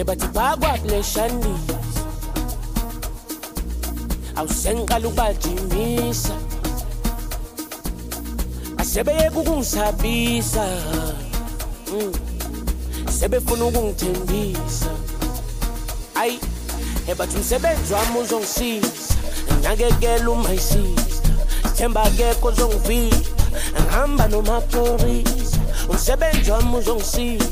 [0.00, 1.94] ebatibhakwa pleshandis
[4.36, 6.36] awusengiqala ukubajimisa
[8.80, 10.64] asebeyeka ukungisabisa
[13.18, 14.90] sebefuna ukungithembisa
[16.14, 16.40] ayi
[17.10, 19.14] ebathi umsebenzi wami uzongisiza
[19.60, 21.32] ngakekela uma isista
[21.76, 23.18] themba akekho ozongivila
[23.80, 25.47] ngihamba nomaphorisa
[25.88, 27.48] umsebenzi wami uzongisiza.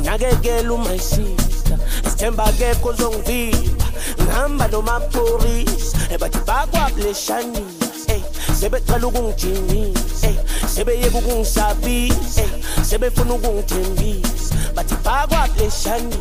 [0.00, 3.86] Ngakekela uma isista sithemba akekho ozongivila
[4.22, 8.16] ngihamba nomaphorisa ebathi bakwabuleshanisa
[8.60, 10.30] sebeqala ukungijimisa.
[10.74, 12.44] Sebeyeka ukungisabisa.
[12.82, 14.54] Sebefuna ukungithembisa.
[14.74, 16.16] Bathi bakwapleshani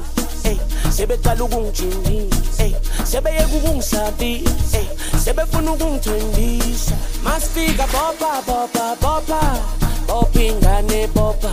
[0.96, 2.66] sebeqala ukungijimisa.
[3.04, 4.82] Sebeyeka ukungisabisa.
[5.24, 6.96] Sebefuna ukungithembisa.
[7.24, 9.42] Masifika bopa bopa bopa
[10.14, 11.52] Oh, bopha ingane bopa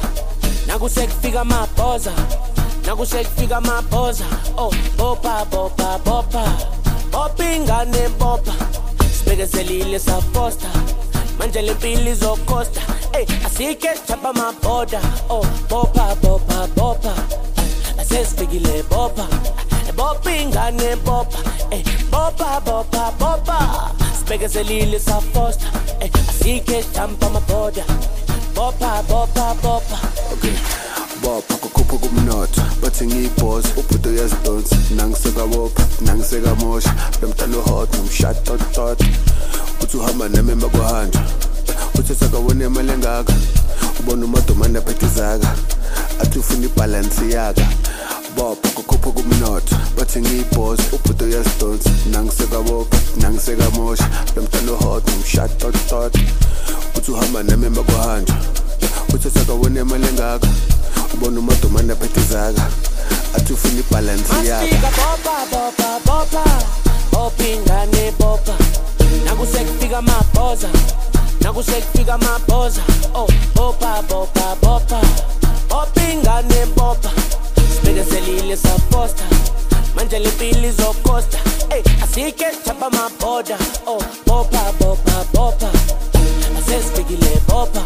[0.67, 2.13] nakusekufika amabhoza
[2.87, 4.25] nakusekufika amabhoza
[4.57, 6.49] oh bopa bopa bopa
[7.13, 7.55] bopha.
[7.57, 8.53] Ingane bopa
[9.19, 10.67] sibekezelile safosta.
[11.39, 12.81] Manje le mpilo izokhosta
[13.13, 15.01] ey asike sithapha amabhoda.
[15.31, 17.15] Oh bopa bopa bopa
[17.99, 19.27] asesifikile bopa
[19.97, 21.39] bopa ingane bopa
[21.71, 25.67] ey bopa bopa bopa sibekezelile safosta.
[26.01, 27.85] Ey asike sithapha amabhoda
[28.59, 29.99] bopa bopa bopa
[30.33, 30.55] okay.
[31.23, 34.77] Bopha kukhupha kumnotho bathi ngiyibhoza ubhudo uyazidonsa.
[34.97, 36.95] Nangisekabopha nangisekamosha.
[37.23, 39.01] Lomntana uhot nomshatotot
[39.83, 41.23] uthi uhamba nami emva kwahanjwa
[41.99, 43.35] uthi sakawona imali engaka.
[44.01, 45.55] Ubona umadomane aphethe izaka.
[46.21, 47.67] Athi ufuna ibhalansi yaka.
[48.39, 56.15] baba kokhupha kumnotho bathi ngiyibhosi ubhuti uyasidonsa nangisekabopha nangisekamosha lo mntana uhot ngimshatotot
[56.97, 58.37] uthi uhamba nami emakuhanjwa
[59.15, 60.49] uthi sakawona imali engaka.
[61.15, 62.67] Ubona umadumane aphethe izaka.
[63.37, 64.33] Athi ufuna ibhalansi
[67.13, 68.13] yakoingane
[69.25, 70.69] nakusekufika mabhoza
[71.41, 72.83] nakusekufika mabhoza
[73.15, 75.01] oh bopha bopha bopha.
[75.69, 77.11] Bopha ingane bopha.
[77.89, 79.25] Nega selile sa posta.
[79.97, 81.39] Manjale pili zo costa
[82.03, 85.71] assim que chapa ma boda Oh, bopa, bopa, bopa
[86.59, 87.81] Ases figile bopa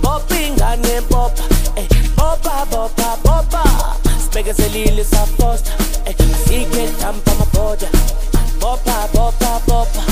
[0.00, 1.42] Bopinga ne bopa
[1.76, 3.62] Ey, eh, bopa, bopa, eh, bopa
[4.24, 5.70] Spega selile sa posta.
[6.08, 7.88] Assim que chapa ma boda
[8.58, 10.02] Bopa, bopa, bopa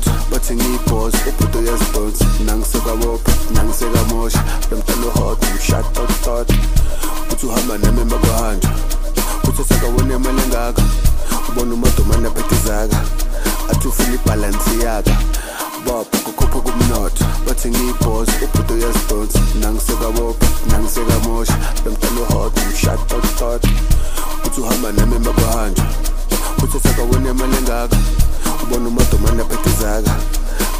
[0.00, 6.48] kodwa bathi ngiyibhozi ebhudo yezidonsi nangisekabopha nangisekamosha lomntana uhoda umshatotot
[7.32, 8.70] uthi uhamba nami emakuhanjwa
[9.48, 10.82] uthi usakawona imali engaka
[11.48, 13.00] ubona umadomane aphethezaka
[13.70, 15.16] athi ufile ibhalansi yaka
[15.84, 17.24] bopha kukhupha kumnotho.
[17.46, 23.62] Bathi ngiyibhozi ebhudo yezidonsi nangisekabopha nangisekamosha lomntana uhoda umshatotot
[24.46, 25.84] uthi uhamba nami emakuhanjwa
[26.62, 27.96] uthi usakawona imali engaka
[28.70, 30.14] bona umadomane aphethezaka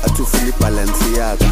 [0.07, 1.49] athi ufuna ibhalansi yaka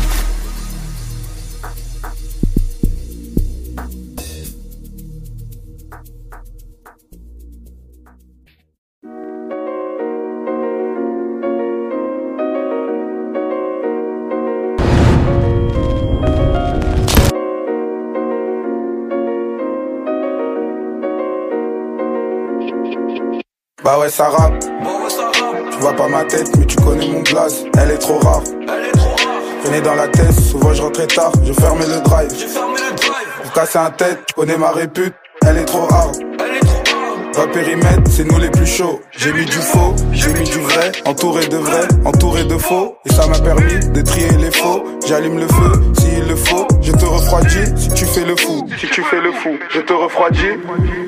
[23.85, 24.53] Bow esa rap.
[25.79, 27.65] Tu vois pas ma tête, mais tu connais mon blaze.
[27.81, 28.43] Elle est trop rare.
[29.63, 31.31] Venez dans la tête, souvent je rentrais tard.
[31.45, 32.33] Je fermais le drive.
[33.43, 35.15] Pour casser un tête, tu connais ma répute.
[35.47, 36.11] Elle est trop rare.
[37.37, 39.01] Le périmètre, c'est nous les plus chauds.
[39.17, 42.97] J'ai mis du faux, j'ai mis du vrai, entouré de vrai, entouré de faux.
[43.07, 44.85] Et ça m'a permis de trier les faux.
[45.07, 46.67] J'allume le feu s'il le faut.
[46.83, 48.67] Je te refroidis si tu fais le fou.
[48.79, 50.57] Si tu fais le fou, je te refroidis.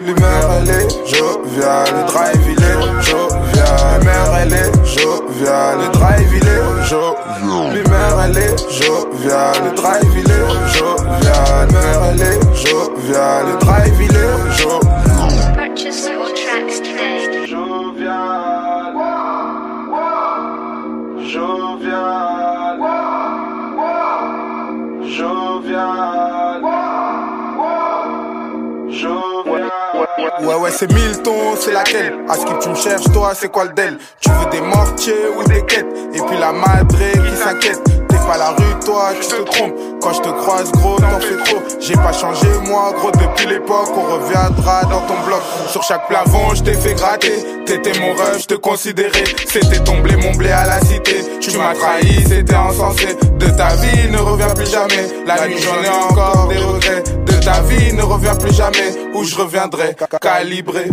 [0.07, 4.01] L'humeur elle est joviale, le drive il est jovial.
[4.01, 7.75] L'humeur elle est joviale, le drive il est jovial.
[7.75, 11.68] L'humeur elle est joviale, le drive il est jovial.
[11.68, 16.10] L'humeur elle est joviale, le drive il est jovial.
[25.03, 26.62] Jovial.
[28.88, 29.70] Jovial.
[30.43, 33.64] Ouais, ouais, c'est Milton, c'est laquelle À ce que tu me cherches, toi, c'est quoi
[33.64, 33.99] le del?
[34.20, 35.86] Tu veux des mortiers ou des quêtes?
[36.14, 37.82] Et puis la madré qui s'inquiète
[38.27, 39.75] pas la rue, toi, tu te trompes.
[40.03, 41.59] Quand je te croise, gros, t'en fais trop.
[41.81, 45.41] J'ai pas changé, moi, gros, depuis l'époque On reviendra dans ton bloc.
[45.68, 47.45] Sur chaque plafond, je t'ai fait gratter.
[47.66, 49.25] T'étais mon rêve, je te considérais.
[49.47, 51.16] C'était ton blé, mon blé à la cité.
[51.41, 53.16] Tu m'as trahi, c'était insensé.
[53.39, 55.07] De ta vie, ne reviens plus jamais.
[55.27, 57.03] La nuit, j'en ai encore des regrets.
[57.27, 58.95] De ta vie, ne reviens plus jamais.
[59.14, 60.87] Où je reviendrai, ca- calibré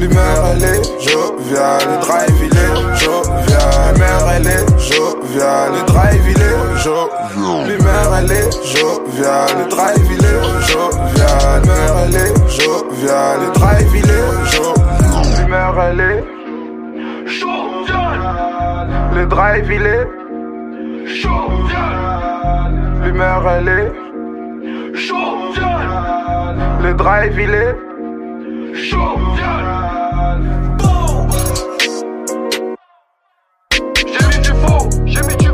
[0.00, 3.92] L'humeur elle est joviale, le drive il est jovial.
[3.92, 7.68] L'humeur elle est joviale, le drive il est jovial.
[7.68, 11.60] L'humeur elle est joviale, le drive il est jovial.
[11.60, 15.20] L'humeur elle est joviale, le drive il est jovial.
[15.38, 16.24] L'humeur elle est
[17.26, 18.20] joviale.
[19.14, 20.08] Le drive il est
[21.06, 22.72] jovial.
[23.04, 23.92] L'humeur elle est
[24.94, 26.56] joviale.
[26.82, 27.89] Le drive il est
[28.72, 28.96] J'ai
[34.26, 35.49] mis du faux, j'ai mis du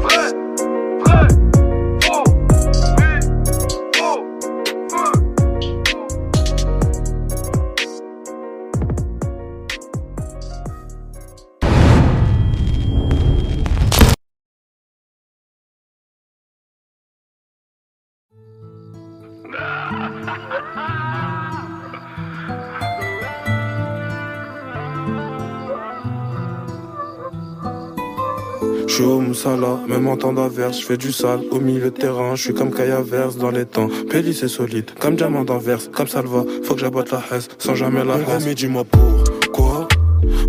[29.26, 32.54] Moussala, même en temps d'averse, je fais du sale au milieu de terrain, je suis
[32.54, 33.88] comme Kaya Verse dans les temps.
[34.08, 37.48] Pelli c'est solide, comme diamant d'envers, comme ça le va, faut que j'abotte la hesse,
[37.58, 38.42] sans jamais la haine.
[38.44, 39.88] Mais dis-moi pourquoi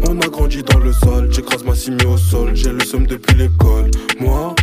[0.08, 3.36] On a grandi dans le sol, j'écrase ma cimie au sol, j'ai le somme depuis
[3.36, 3.90] l'école.
[4.20, 4.54] Moi,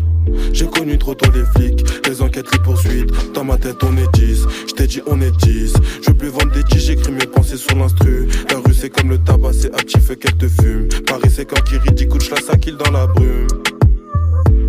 [0.53, 3.11] j'ai connu trop tôt les flics, les enquêtes, les poursuites.
[3.35, 4.47] Dans ma tête, on est 10.
[4.69, 5.75] Je t'ai dit, on est 10.
[6.03, 8.29] Je veux plus vendre des tiges, j'écris mes pensées sur l'instru.
[8.51, 10.89] La rue, c'est comme le tabac, c'est actif et qu'elle te fume.
[11.07, 13.49] Paris, c'est quand qui rit, couche la saquille dans la brume.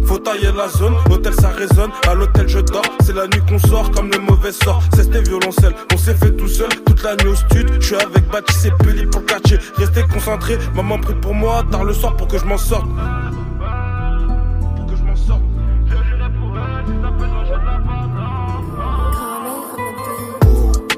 [0.05, 3.57] Faut tailler la zone, hôtel ça résonne, à l'hôtel je dors, c'est la nuit qu'on
[3.57, 7.15] sort comme le mauvais sort, c'est tes violoncelles, on s'est fait tout seul, toute la
[7.15, 10.99] nuit au stud, je suis avec Baptiste c'est Pelli pour le catcher, restez concentrés, maman
[10.99, 12.85] prie pour moi, tard le soir pour que je m'en sorte.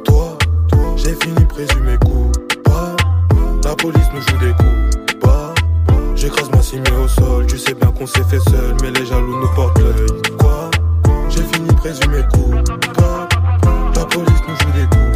[0.03, 0.37] Toi,
[0.97, 2.97] j'ai fini présumé coupable,
[3.63, 5.06] la police nous joue des coups.
[6.27, 9.39] J'écrase ma cimie au sol, tu sais bien qu'on s'est fait seul, mais les jaloux
[9.39, 9.79] nous portent.
[10.37, 10.69] Quoi?
[11.29, 13.29] J'ai fini présumé coupable,
[13.95, 15.06] la police nous joue des coups.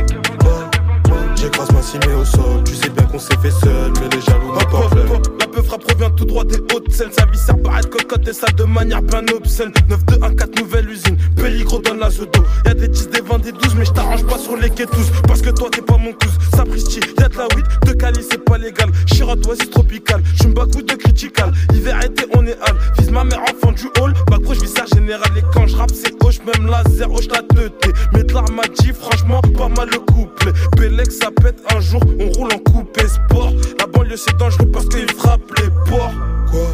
[1.42, 4.54] J'écrase ma cimie au sol, tu sais bien qu'on s'est fait seul, mais les jaloux
[4.70, 5.08] portent l'œil.
[5.40, 7.90] La peu frappe provient tout droit des hautes scènes, sa vie sert pas à être
[7.90, 9.72] cocotte et ça de manière bien obscène.
[9.90, 12.44] 9 2 1 4 nouvelle usine, Pelligro donne la zodo.
[12.68, 15.10] Y'a des 10, des 20, des 12, mais je t'arrange pas sur les quais tous.
[15.28, 18.46] Parce que toi t'es pas mon cousin, Sapristi, y'a de la weed, de Cali c'est
[18.46, 18.92] pas légal.
[19.08, 21.52] Chirot, oasis tropical, j'suis beaucoup de critical.
[21.74, 22.76] Hiver, été, on est hal.
[23.00, 24.14] Vise ma mère, enfant du hall.
[24.30, 25.32] Bac pro, j'vis ça général.
[25.36, 27.90] Et quand j'rappe, c'est hoche, même laser, hoche la teuté.
[28.14, 28.34] Mais de
[28.80, 30.52] dit, franchement, pas mal le couplet.
[30.78, 31.31] Bélec, ça
[31.76, 33.52] un jour, on roule en coupé sport.
[33.80, 36.12] La banlieue, c'est dangereux parce qu'il frappe les ports.
[36.50, 36.68] Quoi?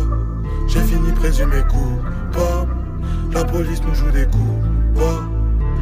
[0.68, 2.76] J'ai fini présumé coupable.
[3.34, 4.44] La police nous joue des coups
[4.96, 5.22] bas.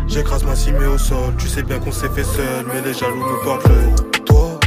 [0.08, 1.34] J'écrase ma cimée au sol.
[1.38, 3.96] Tu sais bien qu'on s'est fait seul, mais les jaloux nous portent l'œil.
[4.26, 4.60] Toi,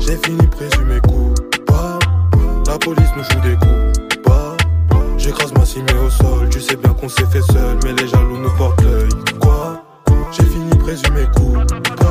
[0.00, 2.06] j'ai fini présumé coupable.
[2.66, 4.56] La police nous joue des coups bas.
[5.18, 6.48] J'écrase ma cimée au sol.
[6.50, 9.08] Tu sais bien qu'on s'est fait seul, mais les jaloux nous portent l'œil.
[9.40, 9.82] Quoi?
[10.32, 12.05] J'ai fini présumé coupable.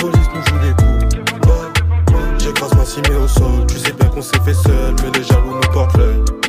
[0.00, 1.16] Police nous joue des coups.
[2.38, 3.66] J'écrase ma cimée au sol.
[3.68, 6.39] Tu sais bien qu'on s'est fait seul, mais les jaloux nous portent l'œil.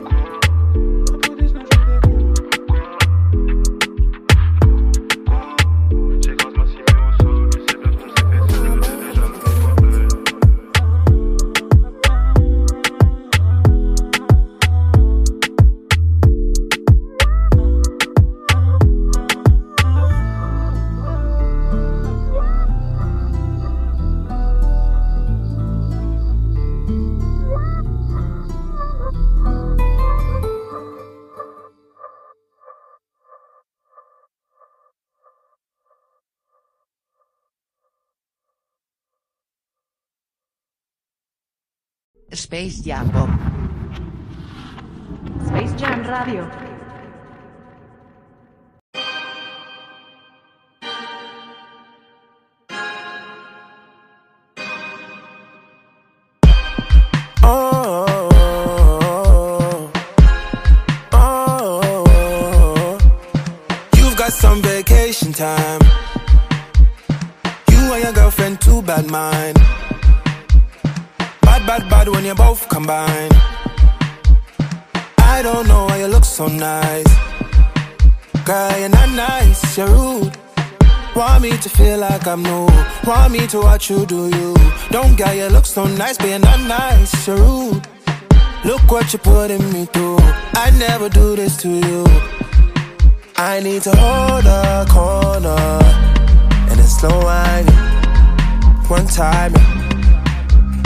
[42.33, 43.29] Space Jam Pop.
[45.47, 46.49] Space Jam Radio.
[57.43, 59.91] Oh oh oh,
[61.13, 62.97] oh, oh, oh.
[63.97, 65.81] You've got some vacation time.
[67.69, 69.40] You and your girlfriend, too bad mind.
[72.71, 73.29] Combine.
[75.17, 77.11] I don't know why you look so nice.
[78.45, 80.31] Girl, you're not nice, you're rude.
[81.13, 82.67] Want me to feel like I'm new.
[83.05, 84.55] Want me to watch you do you.
[84.89, 87.85] Don't get you look so nice, but you're not nice, you're rude.
[88.63, 90.19] Look what you're putting me through.
[90.63, 92.05] I never do this to you.
[93.35, 95.61] I need to hold a corner
[96.69, 97.75] and it's slow whining.
[98.87, 99.53] One time,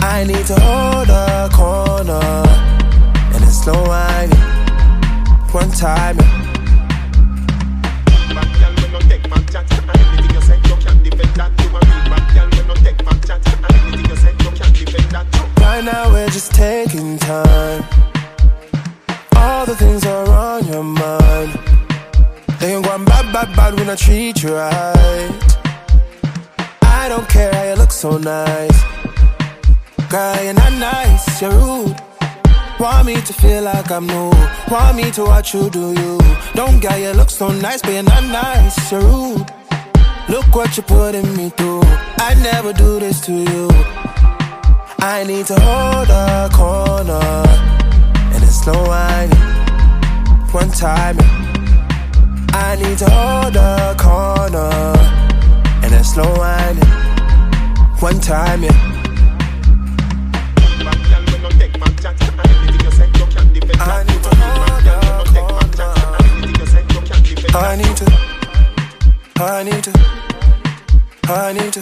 [0.08, 2.22] I need to hold a corner
[3.34, 4.38] and it's slow whining.
[5.52, 6.18] One time.
[15.58, 17.84] Right now we're just taking time.
[19.36, 21.60] All the things are on your mind.
[22.60, 25.32] They ain't going bad, bad, bad when I treat you right.
[26.84, 28.95] I don't care how you look so nice.
[30.10, 31.96] Girl, you're not nice, you're rude.
[32.80, 34.32] Want me to feel like I'm new.
[34.70, 36.20] Want me to watch you do you.
[36.54, 39.52] Don't get you look so nice, but you're not nice, you're rude.
[40.30, 41.82] Look what you're putting me through.
[42.20, 43.68] I never do this to you.
[45.00, 47.44] I need to hold a corner
[48.34, 49.38] and it's slow whining.
[50.52, 51.18] One time,
[52.54, 54.70] I need to hold a corner
[55.84, 56.90] and it's slow whining.
[58.00, 58.95] One time, yeah.
[67.58, 68.06] I need to.
[69.38, 69.92] I need to.
[71.24, 71.82] I need to.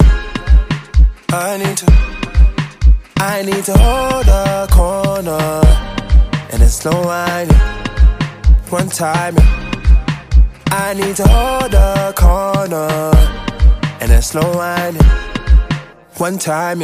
[1.31, 1.87] I need to.
[3.17, 5.61] I need to hold a corner
[6.51, 7.55] and it's slow whining.
[8.69, 9.35] One time,
[10.67, 13.11] I need to hold a corner
[13.99, 15.01] and it's slow whining.
[16.17, 16.83] One time.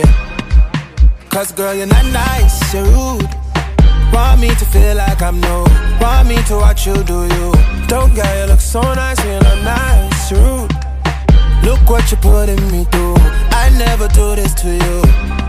[1.30, 3.39] Cause girl, you're not nice, you're rude.
[4.14, 5.64] Want me to feel like I'm new.
[6.02, 7.54] Want me to watch you do you.
[7.88, 10.72] Don't get you look so nice, you're not nice, rude.
[11.64, 13.16] Look what you're putting me through.
[13.52, 15.49] I never do this to you.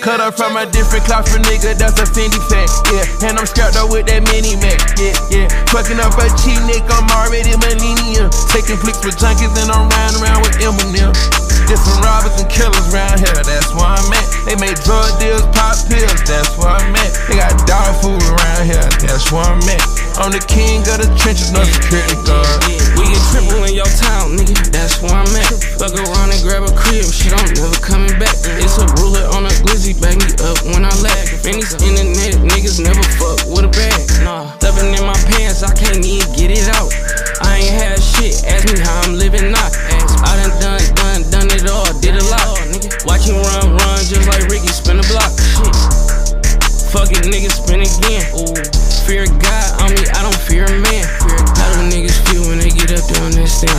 [0.00, 3.28] Cut up from a different cloth for nigga, that's a Fendi fact, yeah.
[3.28, 5.46] And I'm strapped up with that mini Mac, yeah, yeah.
[5.68, 8.32] Fucking up a cheap nigga, I'm already millennium.
[8.48, 11.12] Taking flicks with junkies and I'm riding around with Eminem.
[11.68, 14.26] There's some robbers and killers around here, that's where I'm at.
[14.48, 17.12] They make drug deals, pop pills, that's where I'm at.
[17.28, 19.84] They got dog food around here, that's where I'm at.
[20.16, 22.89] I'm the king of the trenches, no security guard.
[23.10, 25.50] In Triple in your town, nigga, that's where I'm at.
[25.82, 28.38] Fuck around and grab a crib, shit, I'm never coming back.
[28.62, 31.26] It's a ruler on a glizzy, back me up when I lag.
[31.42, 33.98] Man, these internet niggas never fuck with a bag.
[34.22, 36.94] Nah, stuffing in my pants, I can't even get it out.
[37.42, 39.70] I ain't had shit, ask me how I'm living now.
[40.22, 42.62] I done done, done, done it all, did a lot.
[43.02, 45.34] Watch him run, run, just like Ricky, spin a block.
[45.34, 45.74] Shit.
[46.94, 48.22] Fuck it, niggas spin again.
[48.38, 48.89] Ooh.
[49.10, 51.02] Fear God on me, I don't fear a man.
[51.58, 53.74] How do niggas feel when they get up doing this thing?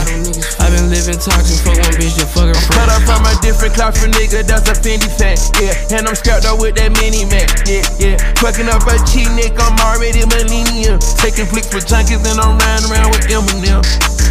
[0.60, 2.76] I've been living toxic, fuck one bitch, just fuck her friend.
[2.76, 5.96] Cut up from a different cloth for nigga, that's a Fendi fact, yeah.
[5.96, 8.20] And I'm strapped up with that mini Mac, yeah, yeah.
[8.44, 11.00] Fucking up a cheat nick, I'm already millennium.
[11.16, 13.80] Taking flicks with junkies and I'm riding around with Eminem.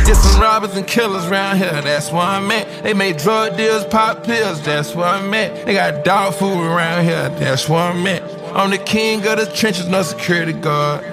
[0.05, 2.83] Get some robbers and killers around here, that's where I'm at.
[2.85, 5.65] They make drug deals, pop pills, that's where I'm at.
[5.65, 8.40] They got dog food around here, that's where I'm at.
[8.51, 11.07] I'm the king of the trenches, no security guard.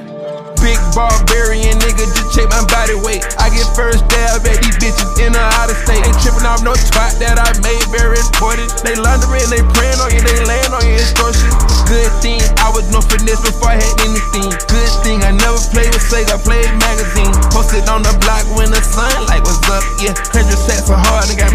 [0.58, 3.22] Big barbarian nigga, just check my body weight.
[3.38, 6.02] I get first dab at these bitches in or out of state.
[6.02, 8.74] Ain't tripping off no twat that I made very important.
[8.82, 11.46] They laundering, they praying on you, they laying on your instruction.
[11.86, 14.50] Good thing I was no finesse before I had anything.
[14.66, 17.30] Good thing I never played with Sega, I played magazine.
[17.54, 20.10] Posted on the block when the sun like what's up, yeah.
[20.34, 21.47] Hundred sets so hard, I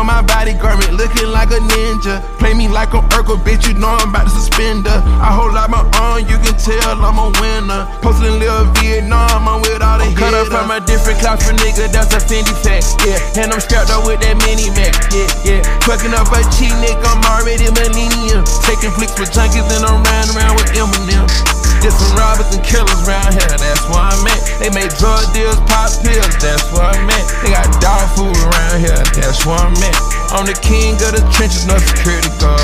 [0.00, 2.24] on my body garment, looking like a ninja.
[2.40, 4.98] Play me like an Urkel, bitch, you know I'm about to suspend her.
[5.20, 7.84] I hold out my arm, you can tell I'm a winner.
[8.00, 11.52] Posting Lil Vietnam, I'm with all the I'm cut up from a different cloth for
[11.52, 13.44] nigga, that's a Fendi fact, yeah.
[13.44, 15.60] And I'm strapped up with that mini Mac, yeah, yeah.
[15.84, 18.40] Fucking up a cheat nick, I'm already millennium.
[18.64, 21.59] Taking flicks with junkies and I'm riding around with Eminem.
[21.88, 24.40] Some robbers and killers around here, that's where I'm at.
[24.60, 27.26] They make drug deals, pop pills, that's what I meant.
[27.42, 29.96] They got dog food around here, that's what I meant.
[30.30, 32.60] I'm the king of the trenches, no security guard.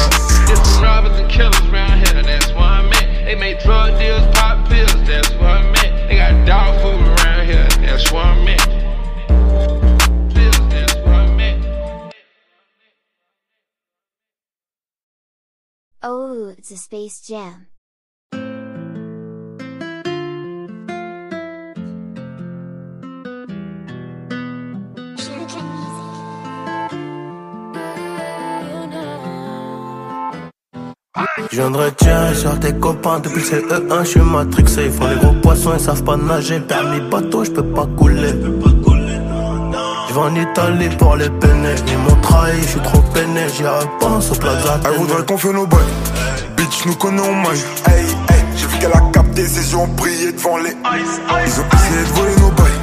[0.46, 3.24] Some robbers and killers around here, that's where I'm at.
[3.24, 6.08] They make drug deals, pop pills, that's what I meant.
[6.08, 8.76] They got dog food around here, that's what I'm at.
[16.02, 17.66] Oh, it's a space jam.
[31.38, 34.86] Je tirer sur tes copains depuis le CE1, je suis matrixé.
[34.86, 36.60] Ils font les gros poissons, ils savent pas nager.
[36.60, 38.32] Permis bateau, je peux pas couler.
[40.08, 41.74] Je vais en Italie pour les peiner.
[41.88, 43.42] Ils m'ont trahi, je suis trop peiné.
[43.54, 44.80] J'y repense au plaza.
[44.86, 45.80] Elle voudrait qu'on fait nos bails.
[46.56, 47.62] Bitch, nous connaît en maille.
[47.86, 50.70] Hey, hey, j'ai vu qu'elle a capté, ses yeux ont brillé devant les.
[50.70, 52.80] Ils ont essayé de voler nos bails.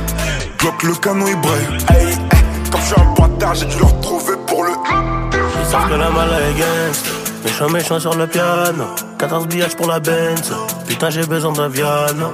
[0.60, 1.78] Glock le canon, il braille.
[1.89, 2.16] Hey, hey,
[2.72, 4.72] comme je suis un bâtard, j'ai dû le retrouver pour le.
[5.32, 7.22] Ils savent que la malle est gangsta.
[7.43, 8.85] Méchant, méchant sur le piano.
[9.19, 10.53] 14 billages pour la Benz.
[10.87, 12.33] Putain, j'ai besoin d'un Viano.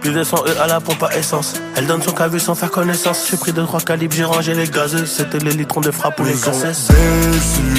[0.00, 1.54] Plus de 100 E à la pompe à essence.
[1.76, 3.26] Elle donne son cavu sans faire connaissance.
[3.30, 5.04] J'ai pris de trois calibres, j'ai rangé les gazeux.
[5.04, 6.92] C'était les litrons de frappe ou les cassettes.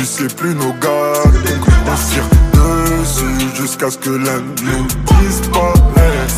[0.04, 1.24] c'est plus nos gars.
[1.24, 4.88] Donc on tire dessus jusqu'à ce que l'un nous
[5.24, 6.38] disparaisse.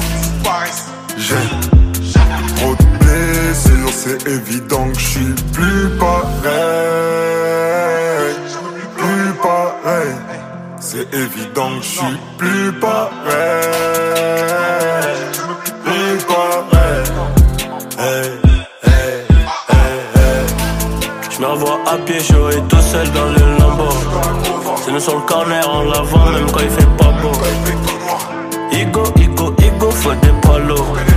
[1.17, 1.35] J'ai
[2.55, 7.92] trop de blessures, c'est évident que je suis plus pareil.
[10.79, 13.11] C'est évident que je suis plus pareil.
[15.83, 17.03] Plus pareil.
[17.99, 18.31] Hey.
[21.31, 23.89] Je me revois à pied et tout seul dans le lambeau.
[24.85, 27.31] C'est nous sur le corner en l'avant, même quand il fait pas beau.
[28.71, 31.12] Igo, Igo, Igo, faut des palos.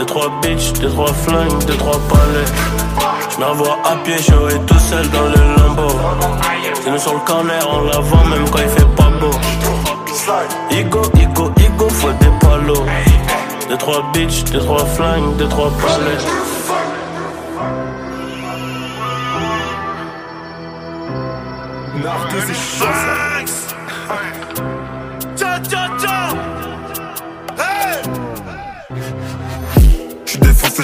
[0.00, 2.46] Deux, trois bitches, deux, trois flingues, deux, trois palais.
[3.30, 5.94] Je me revois à pied et tout seul dans le lambeau.
[6.82, 9.30] C'est nous sur le corner en l'avant, même quand il fait pas beau.
[10.70, 12.86] Igo, Igo, Igo, faut des palos.
[13.68, 16.16] Deux, trois bitches, deux, trois flingues, deux, trois palais.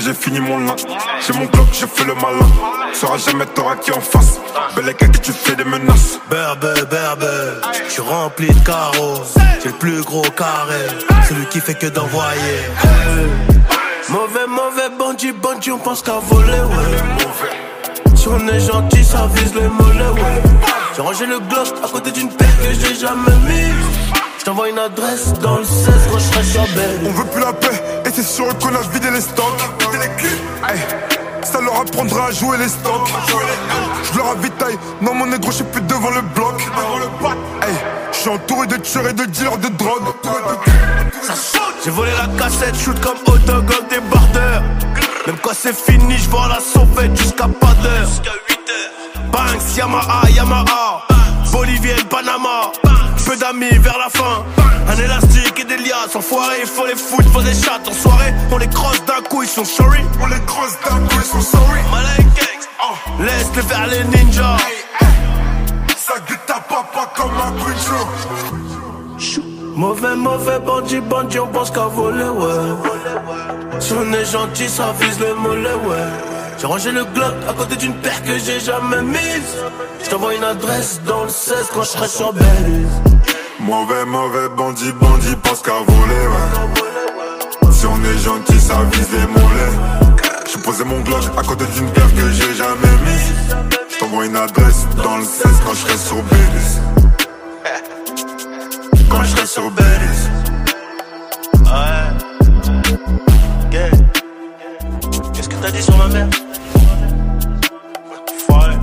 [0.06, 0.76] J'ai fini mon lin.
[1.26, 2.48] J'ai mon bloc, j'ai fait le malin.
[2.92, 4.38] Sauras jamais t'auras qui en face.
[4.76, 6.20] Belle que tu fais des menaces.
[6.30, 7.26] Berbe, berbe,
[7.86, 9.22] je suis rempli de carreaux.
[9.62, 10.86] J'ai le plus gros carré,
[11.28, 12.58] celui qui fait que d'envoyer.
[12.84, 13.26] Hey.
[14.08, 18.14] Mauvais, mauvais bandit, bandit, on pense qu'à voler, ouais.
[18.14, 20.42] Si on est gentil, ça vise les mollets, ouais.
[20.94, 23.74] J'ai rangé le gloss à côté d'une paire que j'ai jamais mise.
[24.38, 27.00] J't'envoie une adresse dans le 16 quand sur belle.
[27.04, 29.60] On veut plus la paix, et c'est sûr qu'on a vidé les stocks.
[31.76, 33.08] Leur apprendra à jouer les stocks.
[34.12, 36.60] Je leur avitaille, non mon négro, je suis plus devant le bloc.
[37.62, 37.74] Hey,
[38.12, 40.02] je suis entouré de tueurs et de dealers de drogue.
[41.84, 44.62] J'ai volé la cassette, shoot comme autogol des bardeurs.
[45.26, 48.08] Même quand c'est fini, je vois la sauvette jusqu'à pas d'heure.
[49.30, 51.02] Banks, Yamaha, Yamaha.
[51.52, 52.72] Bolivienne, Panama.
[53.24, 54.44] Peu d'amis vers la fin.
[54.88, 56.14] Un élastique et des liasses.
[56.14, 57.88] Enfoirés, il faut les foutre, faut des chattes.
[57.88, 60.00] En soirée, on les crosse d'un coup, ils sont sorry.
[60.20, 61.80] On les crosse d'un coup, ils sont sorry.
[61.90, 63.24] Malay gangs.
[63.26, 64.56] Laisse-les vers les ninjas.
[65.96, 69.55] Ça guette ta papa comme un creature.
[69.76, 73.78] Mauvais, mauvais bandit, bandit, on pense qu'à voler, ouais.
[73.78, 76.08] Si on est gentil, ça vise le mollet, ouais.
[76.58, 79.54] J'ai rangé le Glock à côté d'une paire que j'ai jamais mise.
[80.02, 82.88] Je t'envoie une adresse dans le 16 quand je sur Belize.
[83.60, 87.70] Mauvais, mauvais bandit, bandit, pense qu'à voler, ouais.
[87.70, 90.10] Si on est gentil, ça vise les mollets.
[90.50, 93.54] J'ai posé mon Glock à côté d'une paire que j'ai jamais mise.
[93.90, 96.80] Je t'envoie une adresse dans le 16 quand je sur Belize.
[99.10, 100.30] Quand je serai sur Belize.
[101.64, 102.06] Ouais.
[105.32, 106.28] Qu'est-ce que t'as dit sur ma mère?
[108.46, 108.74] Foiré.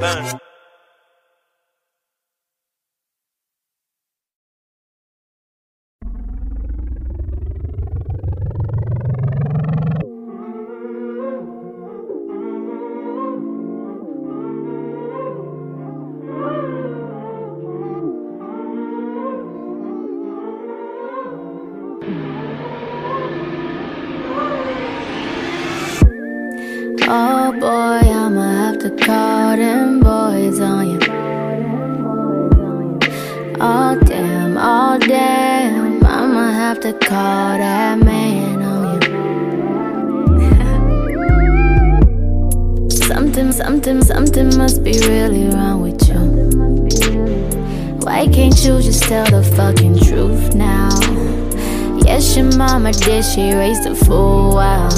[0.00, 0.51] Ben.
[27.14, 30.98] Oh boy, I'ma have to call them boys on you.
[33.60, 39.02] Oh damn, oh damn, I'ma have to call that man on
[42.80, 42.90] you.
[42.90, 46.18] something, something, something must be really wrong with you.
[48.06, 50.88] Why can't you just tell the fucking truth now?
[52.06, 54.88] Yes, your mama did, she raised a fool, wow.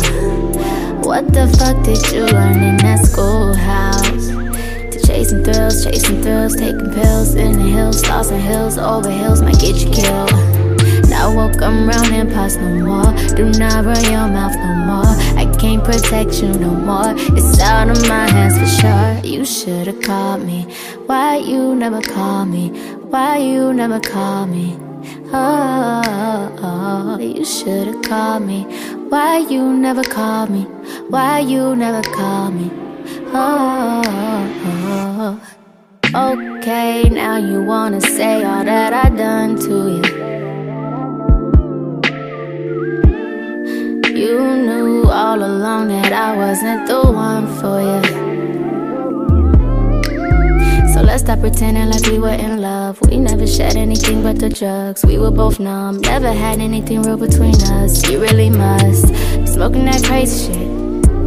[1.05, 4.29] What the fuck did you learn in that schoolhouse?
[4.91, 9.43] To chasing thrills, chasing thrills, taking pills in the hills, lost in hills, over hills
[9.43, 10.33] might get you killed.
[11.11, 13.13] Now won't come round and pass no more.
[13.37, 15.15] Do not run your mouth no more.
[15.39, 17.13] I can't protect you no more.
[17.37, 19.31] It's out of my hands for sure.
[19.31, 20.63] You should've called me.
[21.05, 22.71] Why you never call me?
[23.13, 24.75] Why you never call me?
[25.27, 27.19] Oh, oh, oh, oh.
[27.19, 28.67] you should've called me.
[29.15, 30.63] Why you never call me?
[31.09, 32.69] Why you never call me?
[33.33, 34.03] Oh,
[34.67, 35.41] oh,
[36.13, 36.59] oh.
[36.59, 40.05] okay, now you wanna say all that I done to you.
[44.21, 44.37] You
[44.67, 48.24] knew all along that I wasn't the one for you.
[50.95, 53.01] So let's stop pretending like we were in love.
[53.11, 55.05] We never shared anything but the drugs.
[55.05, 58.09] We were both numb, never had anything real between us.
[58.09, 60.63] You really must be smoking that crazy shit.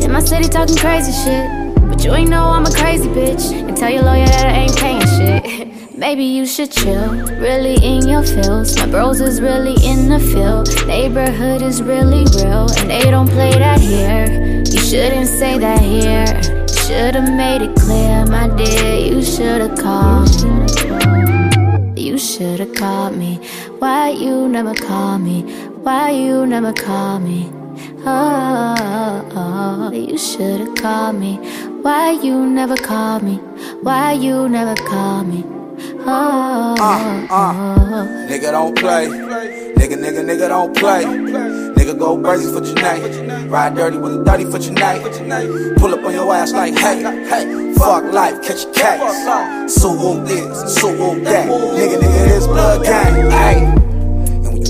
[0.06, 1.76] In my city talking crazy shit.
[1.90, 3.52] But you ain't know I'm a crazy bitch.
[3.52, 5.68] And tell your lawyer that I ain't paying shit.
[5.98, 8.78] Maybe you should chill, really in your feels.
[8.78, 10.70] My bros is really in the field.
[10.88, 14.64] Neighborhood is really real, and they don't play that here.
[14.66, 16.57] You shouldn't say that here.
[16.88, 18.96] Should've made it clear, my dear.
[18.96, 22.02] You should've called me.
[22.02, 23.36] You should've called me.
[23.80, 25.42] Why you never call me?
[25.84, 27.52] Why you never call me?
[28.06, 31.36] Oh, oh, you should've called me.
[31.82, 33.36] Why you never call me?
[33.82, 35.44] Why you never call me?
[36.06, 39.08] Oh, Uh, uh, nigga don't play.
[39.08, 41.04] Nigga, nigga, nigga don't play.
[41.88, 43.50] Nigga go crazy for Janae.
[43.50, 45.78] Ride dirty with a 30 for Janae.
[45.78, 49.74] Pull up on your ass like, hey, hey, fuck life, catch a case.
[49.74, 51.48] So who this, so who that.
[51.48, 53.32] Nigga, nigga, this blood gang.
[53.32, 53.87] Hey.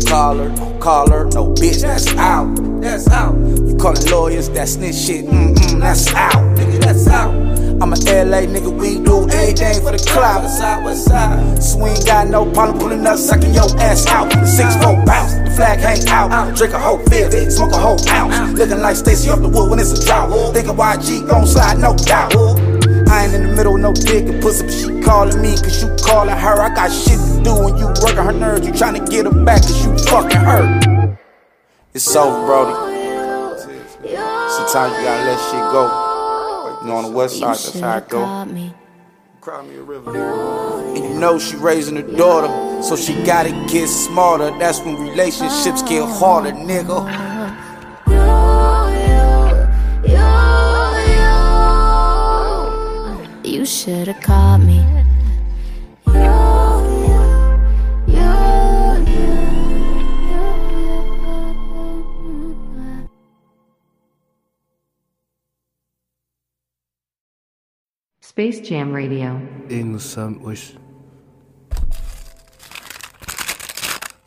[0.10, 2.56] And when you call her, don't call her, no bitch, that's out.
[2.82, 3.36] That's out.
[3.36, 6.34] You callin' lawyers, that snitch shit, mm mm, that's out.
[6.58, 7.34] Nigga, that's out.
[7.80, 10.42] I'm a LA nigga, we do anything for the clout.
[10.42, 11.62] West side, west side.
[11.62, 14.32] So we ain't got no problem pulling up, sucking your ass out.
[14.48, 16.56] Six four bounce, the flag hang out.
[16.56, 18.58] Drink a whole fifth, smoke a whole ounce.
[18.58, 20.32] Looking like Stacy off the wood when it's a drought.
[20.54, 22.34] Thinking YG gon' slide, no doubt.
[23.10, 25.90] I ain't in the middle, no dick and pussy, but she calling me cause you
[26.06, 26.62] calling her.
[26.62, 28.68] I got shit to do when you working her nerves.
[28.68, 31.18] You trying to get her back cause you fucking her.
[31.94, 32.74] It's over, Brody.
[34.50, 35.84] Sometimes you gotta let shit go.
[36.82, 38.22] You know, on the west side, that's how it go.
[39.42, 40.16] Cry me a river.
[40.96, 44.52] And you know she raising her daughter, so she gotta get smarter.
[44.60, 47.08] That's when relationships get harder, nigga.
[53.68, 54.82] Should've called me.
[68.22, 69.40] Space Jam Radio.
[69.70, 70.40] Et nous sommes.
[70.44, 70.76] Wesh.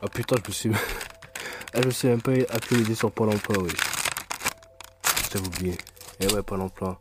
[0.03, 0.71] Ah putain, je me suis.
[1.73, 3.73] Ah, je me suis même pas actualisé sur Pôle emploi, wesh.
[5.33, 5.79] J'avais oublié.
[6.19, 7.01] Et ouais, Pôle emploi.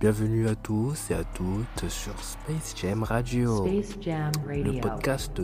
[0.00, 3.66] Bienvenue à tous et à toutes sur Space Jam Radio.
[3.66, 4.72] Space Jam Radio.
[4.72, 5.40] Le podcast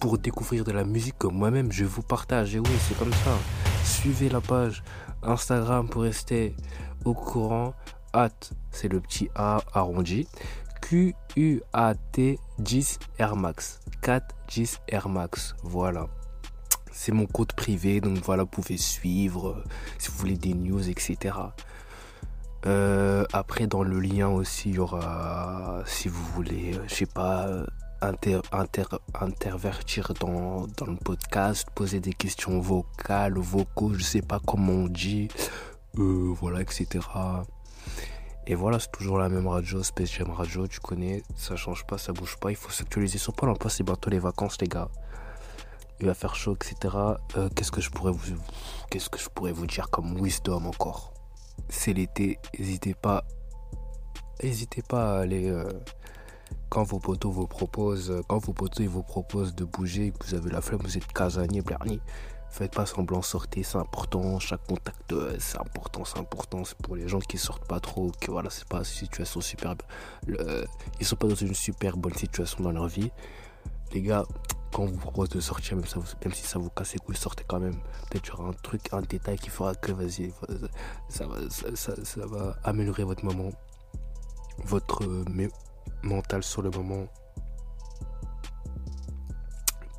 [0.00, 2.54] pour découvrir de la musique que moi-même je vous partage.
[2.56, 3.38] Et oui, c'est comme ça.
[3.84, 4.82] Suivez la page
[5.22, 6.54] Instagram pour rester
[7.04, 7.74] au courant.
[8.12, 8.30] At,
[8.72, 10.26] c'est le petit A arrondi.
[10.82, 13.80] Q-U-A-T 10 Air Max.
[14.02, 15.54] 4 10 Air Max.
[15.62, 16.08] Voilà.
[16.90, 19.64] C'est mon compte privé, donc voilà, vous pouvez suivre euh,
[19.98, 21.34] si vous voulez des news, etc.
[22.64, 27.06] Euh, après, dans le lien aussi, il y aura, si vous voulez, euh, je sais
[27.06, 27.66] pas, euh,
[28.00, 28.84] inter, inter,
[29.20, 34.88] intervertir dans, dans le podcast, poser des questions vocales, vocaux, je sais pas comment on
[34.88, 35.28] dit,
[35.94, 36.86] voilà, etc.
[38.46, 42.12] Et voilà, c'est toujours la même radio, Space Radio, tu connais, ça change pas, ça
[42.12, 44.88] bouge pas, il faut s'actualiser sur Pôle emploi, c'est bientôt les vacances, les gars.
[46.00, 46.96] Il va faire chaud, etc.
[47.54, 48.36] Qu'est-ce que je pourrais vous,
[48.90, 51.11] qu'est-ce que je pourrais vous dire comme wisdom encore?
[51.68, 53.24] C'est l'été, n'hésitez pas,
[54.42, 55.68] n'hésitez pas à aller euh,
[56.68, 60.26] quand vos potos vous proposent, euh, quand vos potos ils vous proposent de bouger, que
[60.26, 62.00] vous avez la flemme, vous êtes casanier, blarni.
[62.50, 64.38] Faites pas semblant, sortez, c'est important.
[64.38, 66.64] Chaque contact, euh, c'est important, c'est important.
[66.64, 69.74] C'est pour les gens qui sortent pas trop, que voilà, c'est pas une situation super.
[70.26, 70.66] le-
[71.00, 73.10] ils sont pas dans une super bonne situation dans leur vie.
[73.94, 74.24] Les gars,
[74.72, 77.60] quand on vous propose de sortir, même, si ça vous casse les couilles, sortez quand
[77.60, 77.74] même.
[78.10, 80.32] Peut-être qu'il y aura un truc, un détail qui fera que, vas-y,
[81.08, 81.26] ça
[82.26, 83.50] va, améliorer votre moment,
[84.64, 85.24] votre euh,
[86.02, 87.06] mental sur le moment.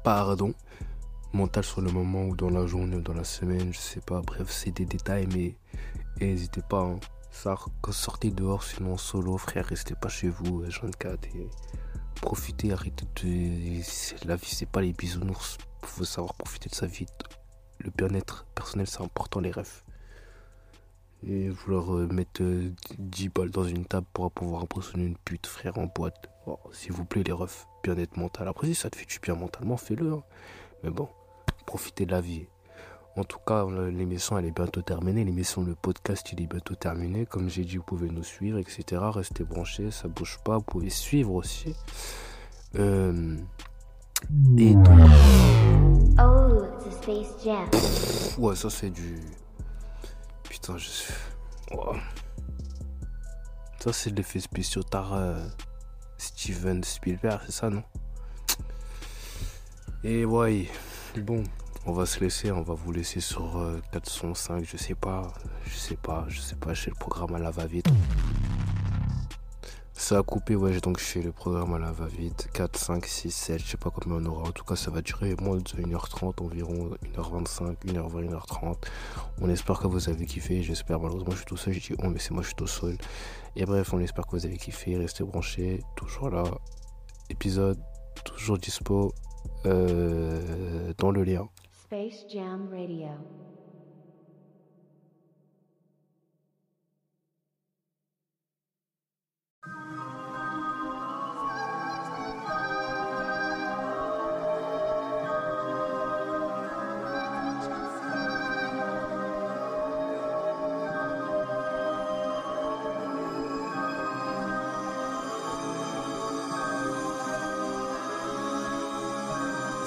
[0.04, 0.54] Pardon.
[1.34, 4.22] Mental sur le moment ou dans la journée ou dans la semaine, je sais pas.
[4.22, 5.56] Bref, c'est des détails, mais
[6.20, 6.82] n'hésitez pas.
[6.82, 7.00] hein.
[7.32, 7.56] Ça,
[7.90, 11.50] sortez dehors, sinon solo, frère, restez pas chez vous, euh, 24 et
[12.24, 14.28] profitez, arrêtez de.
[14.28, 15.58] La vie, c'est pas les bisounours.
[15.84, 17.06] Faut savoir profiter de sa vie.
[17.80, 19.84] Le bien-être personnel, c'est important, les rêves.
[21.28, 25.48] Et vouloir euh, mettre euh, 10 balles dans une table pour pouvoir impressionner une pute,
[25.48, 26.30] frère, en boîte.
[26.48, 28.48] Oh, S'il vous plaît, les refs, bien-être mental.
[28.48, 30.14] Après, si ça te fait du bien mentalement, fais-le.
[30.14, 30.24] hein.
[30.84, 31.10] Mais bon,
[31.66, 32.48] profitez de la vie.
[33.16, 35.24] En tout cas, l'émission, elle est bientôt terminée.
[35.24, 37.28] L'émission, le podcast, il est bientôt terminé.
[37.28, 39.02] Comme j'ai dit, vous pouvez nous suivre, etc.
[39.02, 40.58] Restez branchés, ça bouge pas.
[40.58, 41.76] Vous pouvez suivre aussi.
[42.76, 43.38] Euh,
[44.58, 45.00] et donc,
[46.20, 47.70] Oh, it's a Space Jam.
[47.70, 49.20] pff, ouais, ça c'est du.
[50.44, 51.14] Putain, je suis.
[53.80, 55.48] Ça c'est l'effet spéciaux Tara euh,
[56.18, 57.84] Steven Spielberg, c'est ça, non?
[60.04, 60.68] Et ouais,
[61.18, 61.44] bon,
[61.86, 65.34] on va se laisser, on va vous laisser sur euh, 405, je sais pas,
[65.66, 67.88] je sais pas, je sais pas, j'ai le programme à la va-vite.
[69.94, 72.50] Ça a coupé, ouais, donc je fais le programme à la va-vite.
[72.54, 74.50] 4, 5, 6, 7, je sais pas combien on aura.
[74.50, 78.76] En tout cas, ça va durer moins de 1h30, environ 1h25, 1h20, 1h30.
[79.42, 81.00] On espère que vous avez kiffé, j'espère.
[81.00, 82.98] Malheureusement, je suis tout seul, j'ai dit oh, mais c'est moi, je suis tout seul.
[83.56, 86.44] Et bref, on espère que vous avez kiffé, restez branchés, toujours là.
[87.30, 87.80] Épisode,
[88.24, 89.14] toujours dispo
[89.66, 91.48] euh, dans le lien.
[91.94, 93.20] Space Jam Radio.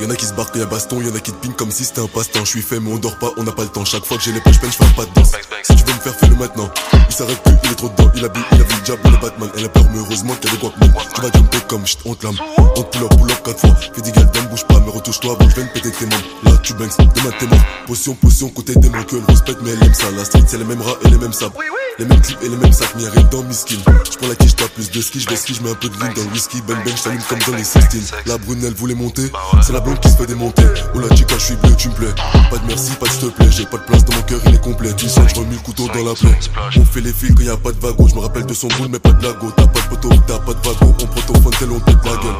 [0.00, 1.84] Y'en a qui se barquent et un baston, y'en a qui te ping comme si
[1.84, 2.44] c'était un passe-temps.
[2.44, 3.84] Je suis fait, mais on dort pas, on n'a pas le temps.
[3.84, 5.32] Chaque fois que j'ai les poches je fais pas de danse.
[5.62, 6.68] Si tu veux me faire, fais-le maintenant.
[7.08, 9.00] Il s'arrête plus, il est trop dedans, il a bu, il a vu le diable,
[9.06, 9.50] il est Batman.
[9.56, 10.92] Elle a peur, mais heureusement qu'il y a des.
[11.14, 12.36] Tu vas jumper comme shit, on te lame.
[12.58, 13.74] On te pull up, pull up quatre fois.
[13.74, 16.24] Fais des gales, bouge pas, mais retouche-toi avant, je viens péter tes membres.
[16.44, 17.58] Là, tu bangs, demain t'es mort.
[17.86, 20.10] Potion, potion, côté mots que elle respecte, mais elle aime ça.
[20.10, 21.54] La street, c'est les mêmes rats et les mêmes sables.
[21.98, 23.76] Les mêmes clips et les mêmes sacs, rien dans miskin.
[24.10, 25.88] Je prends la quiche, pas plus de ski, je vais ski, je mets un peu
[25.88, 26.60] de ligne dans le whisky.
[26.68, 29.32] Ben ben, j'allume comme dans les 16 La brune, elle voulait monter.
[29.62, 30.64] C'est la blonde qui se fait démonter.
[30.94, 32.14] Oh la chica, je suis bleu, tu me plais.
[32.50, 33.50] Pas de merci, pas de te plaît.
[33.50, 34.92] J'ai pas de place dans mon cœur, il est complet.
[34.94, 36.38] Tu sens, je remets le couteau dans la plaie.
[36.76, 38.06] On fait les fils quand y a pas de wagon.
[38.08, 39.50] Je me rappelle de son boule, mais pas de lago.
[39.56, 40.94] T'as pas de poteau, t'as pas de wagon.
[41.00, 42.36] On prend ton fun, tel on pète la gueule.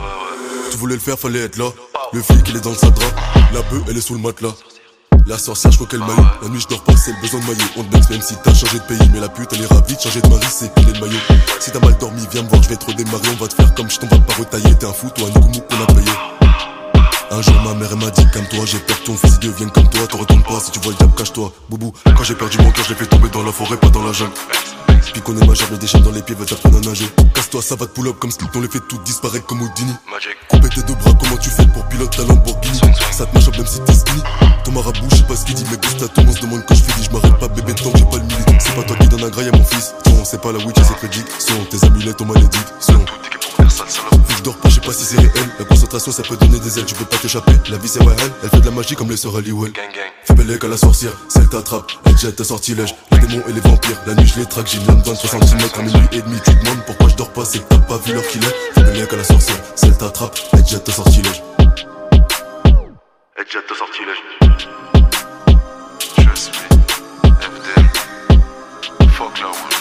[0.71, 1.71] Tu voulais le faire, fallait être là.
[2.13, 3.07] Le flic, il est dans le sadra.
[3.55, 4.55] La bœuf, elle est sous le matelas.
[5.27, 6.25] La sorcière, je crois qu'elle maillot.
[6.41, 7.65] La nuit, je dors pas, c'est le besoin de maillot.
[7.77, 9.11] On te même si t'as changé de pays.
[9.13, 11.19] Mais la pute, elle ira vite, changer de mari, c'est piler le maillot.
[11.59, 13.29] Si t'as mal dormi, viens me voir, je vais te redémarrer.
[13.33, 14.73] On va te faire comme je t'en va pas retailler.
[14.79, 16.13] T'es un fou, toi, un nous qu'on a payé.
[17.33, 20.07] Un jour ma mère m'a dit comme toi j'ai peur ton fils devienne comme toi
[20.07, 22.85] T'en retournes pas si tu vois le diable cache-toi Boubou Quand j'ai perdu mon cœur
[22.85, 24.33] je l'ai fait tomber dans la forêt pas dans la jungle
[25.13, 27.77] Puis qu'on est majeur mais des dans les pieds va t'apprendre à nager Casse-toi ça
[27.77, 29.93] va te pull up comme slip on les fait toutes disparaître comme Houdini.
[30.49, 32.81] Couper tes deux bras comment tu fais pour pilote ta Lamborghini?
[33.13, 34.23] Ça te marche même si t'es skinny.
[34.65, 36.75] Ton marabout je sais pas ce qu'il dit mais Gusta tout on se demande quand
[36.75, 38.97] je finis Je m'arrête pas bébé tant que j'ai pas le mili C'est pas toi
[38.97, 39.95] qui donne un graille à mon fils.
[40.07, 43.05] Non c'est pas la witch c'est prédiction Tes amulettes ont malédiction
[43.77, 43.83] Vu
[44.27, 45.33] que je dors pas, je sais pas si c'est réel.
[45.59, 47.53] La concentration, ça peut donner des ailes, tu peux pas t'échapper.
[47.69, 49.73] La vie, c'est ouais, elle, elle fait de la magie comme les sœurs Halliwell.
[50.25, 52.95] Fais belle à la sorcière, celle t'attrape, elle jette ta sortilège.
[53.13, 55.45] Les démons et les vampires, la nuit, je les traque, j'ai une lame dans 60
[55.45, 56.39] cm à minuit et demi.
[56.43, 58.55] Tu demandes pourquoi je dors pas, c'est que t'as pas vu l'heure qu'il est.
[58.75, 61.43] Fais belle à la sorcière, celle t'attrape, elle jette ta sortilège.
[63.37, 64.23] Elle jette ta sortilège.
[66.19, 66.51] Je suis
[67.25, 67.67] FD.
[69.11, 69.76] Fuck la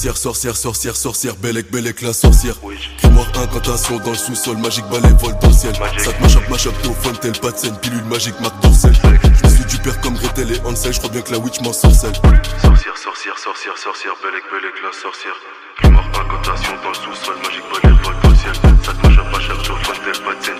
[0.00, 2.54] Sorcière, sorcière, sorcière, sorcière, Bellec, Bellec, la sorcière.
[3.02, 5.74] Grimoire, incantation dans le sous-sol, magique, balai, vol dans le ciel.
[5.98, 8.94] Ça te mash-up, mash-up, no fontaine, pas de scène, pilule magique, marque dorsale.
[9.44, 11.74] Je suis du père comme Gretel et Hansel, je crois bien que la witch m'en
[11.74, 12.14] sorcelle.
[12.14, 15.36] Sorcière, sorcière, sorcière, sorcière, Bellec, Bellec, la sorcière.
[15.82, 18.54] Grimoire, incantation dans le sous-sol, magique, balai, vol dans le ciel.
[18.82, 20.59] Ça te mash-up, mash-up, no fontaine, pas de scène,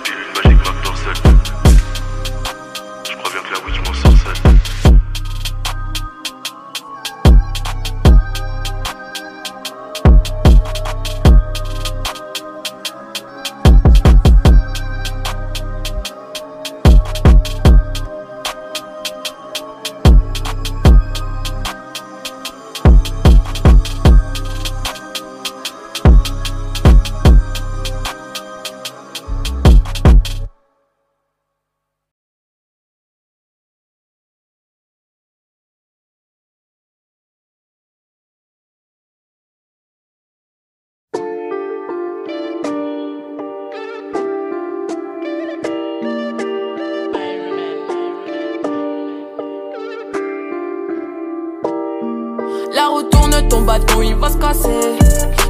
[52.73, 54.97] La roue tourne, ton bâton il va se casser.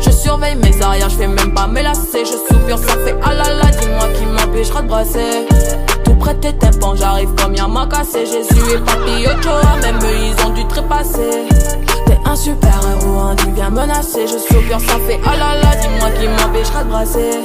[0.02, 2.26] Je surveille mes arrières, je fais même pas me lasser.
[2.26, 5.48] Je soupire, ça fait ah là là, dis-moi qui m'empêchera de brasser.
[6.04, 8.26] Tout près tes tympans, j'arrive comme y'a m'a cassé.
[8.26, 9.26] Jésus et Papi
[9.82, 11.48] même eux ils ont dû trépasser.
[12.08, 14.26] T'es un super héros, hein, tu viens menacer.
[14.26, 17.40] Je soupire, ça fait ah là là, dis-moi qui m'empêchera de brasser.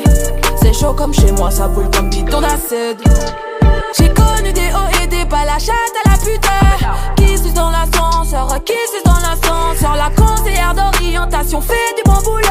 [0.62, 3.00] C'est chaud comme chez moi, ça brûle comme bidon d'acide.
[3.98, 6.50] J'ai connu des hauts et des bas, la chatte à la putain.
[7.16, 8.74] Qui suce dans l'ascenseur, qui
[9.76, 9.96] l'ascenseur.
[9.96, 12.42] La conseillère d'orientation fait du bon boulot.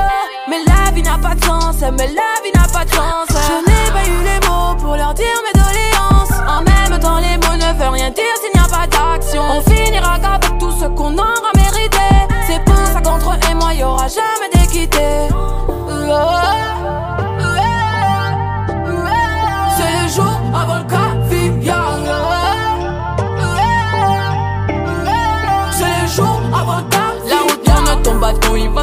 [0.47, 3.27] Mais la vie n'a pas de sens, mais la vie n'a pas de sens.
[3.29, 6.39] Je n'ai pas eu les mots pour leur dire mes doléances.
[6.47, 9.41] En même temps, les mots ne veulent rien dire s'il n'y a pas d'action.
[9.41, 11.97] On finira qu'avec tout ce qu'on aura mérité.
[12.47, 14.44] C'est pour ça qu'entre eux et moi, y aura jamais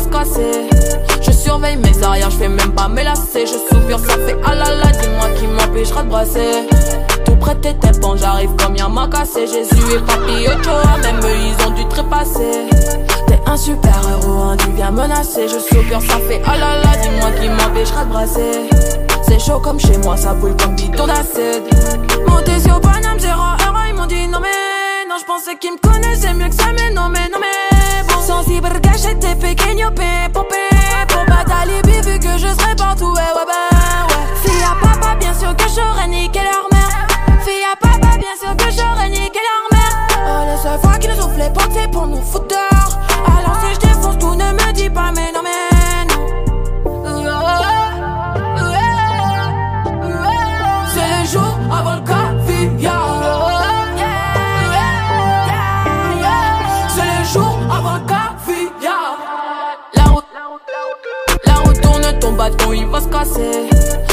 [0.01, 0.69] se casser.
[1.21, 3.47] Je surveille mes arrières, je fais même pas me lasser.
[3.47, 6.67] Je soupire, ça fait ah là là, dis-moi qui m'empêchera de brasser.
[7.25, 9.47] Tout près de tes tympans, j'arrive comme y'a m'a cassé.
[9.47, 12.69] Jésus et Papi Ochoa, même eux ils ont dû trépasser.
[13.27, 15.49] T'es un super héros, hein, tu viens menacer.
[15.49, 18.69] Je soupire, ça fait ah là là, dis-moi qui m'empêchera de brasser.
[19.27, 21.65] C'est chaud comme chez moi, ça brûle comme bidon d'acide.
[22.27, 25.79] Monté sur Paname, zéro heure, ils m'ont dit non mais non, je pensais qu'ils me
[25.79, 27.72] connaissaient mieux que ça, mais non mais non mais.
[28.23, 31.19] Sensible, gâché, t'es pequeño, pepo, pepo.
[31.27, 34.25] Pas d'alibi vu que je serai partout, ouais, ouais, ben ouais.
[34.43, 37.07] Fille à papa, bien sûr que j'aurais niqué leur mère.
[37.45, 40.07] Fille à papa, bien sûr que j'aurais niqué leur mère.
[40.25, 42.97] Oh, les seules fois qui nous portes, c'est pour nous foutre dehors.
[43.27, 45.32] Alors si je défonce tout, ne me dis pas, mais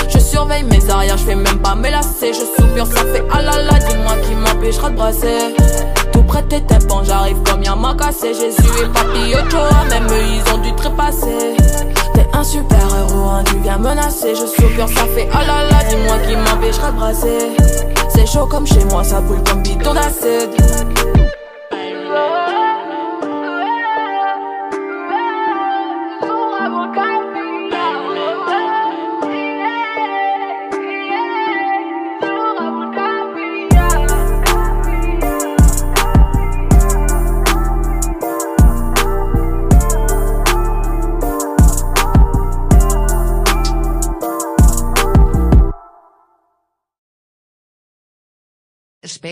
[0.09, 2.31] Je surveille mes arrières, je fais même pas me lasser.
[2.31, 5.53] Je soupire, ça fait ah là là, dis-moi qui m'empêchera de brasser.
[6.13, 8.33] Tout près tes tympans, j'arrive comme y'a m'a cassé.
[8.33, 11.57] Jésus et Papi Ochoa, même eux ils ont dû trépasser.
[12.13, 14.33] T'es un super héros, hein, tu viens menacer.
[14.33, 17.51] Je soupire, ça fait ah là là, dis-moi qui m'empêchera de brasser.
[18.15, 21.18] C'est chaud comme chez moi, ça brûle comme bidon d'acide.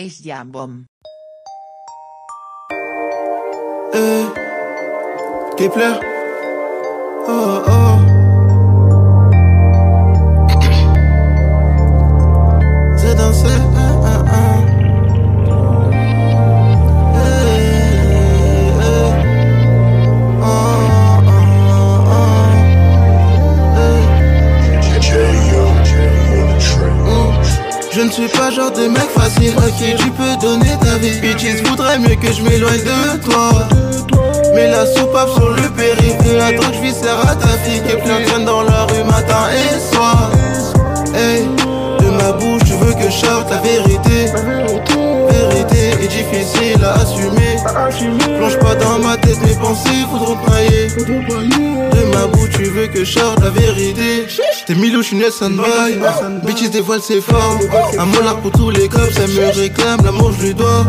[0.07, 0.87] Space Jam Bomb.
[3.93, 4.27] Eh,
[5.57, 5.99] Kepler.
[7.27, 7.86] Oh, oh.
[32.21, 33.67] Que je m'éloigne de toi.
[34.53, 38.45] Mais la soupape sur le périph' la drogue viscère à ta fille Qui plein traîne
[38.45, 40.31] dans la rue matin et soir.
[41.13, 41.45] Hey,
[41.99, 44.31] de ma bouche tu veux que je sorte la vérité.
[45.29, 47.57] Vérité est difficile à assumer.
[48.37, 50.87] Plonge pas dans ma tête mes pensées voudront noyer.
[50.97, 54.27] De ma bouche tu veux que je sorte la vérité
[54.67, 55.97] T'es Milou, je suis Nelson Boy
[56.43, 57.59] Bitches dévoile ses formes
[57.97, 60.01] Un molar pour tous les cops, elle me réclame.
[60.03, 60.85] L'amour je lui dois.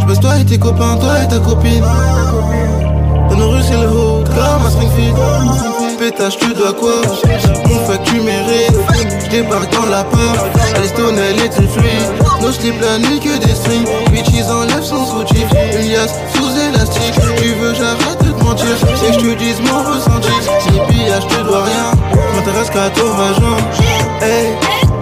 [0.00, 1.82] Je baisse toi et tes copains, toi et ta copine.
[3.28, 5.16] Dans nos rues c'est le haut, comme à Springfield
[5.98, 7.02] Pétage tu dois quoi?
[7.66, 8.70] Mon fuck tu mérites.
[9.26, 10.46] J'débarque dans la part
[10.76, 12.12] Alistone elle est une fluide.
[12.40, 17.14] Nos slips la nuit que des strings Bitches enlève son sous-titre Une liasse sous élastique.
[17.36, 18.78] Tu veux j'arrête de te mentir.
[18.80, 20.30] Que je te dise mon ressenti.
[20.60, 21.81] Si pillage te dois rien
[22.44, 23.56] M'intéresse qu'à ton vagin.
[24.20, 24.46] Hey,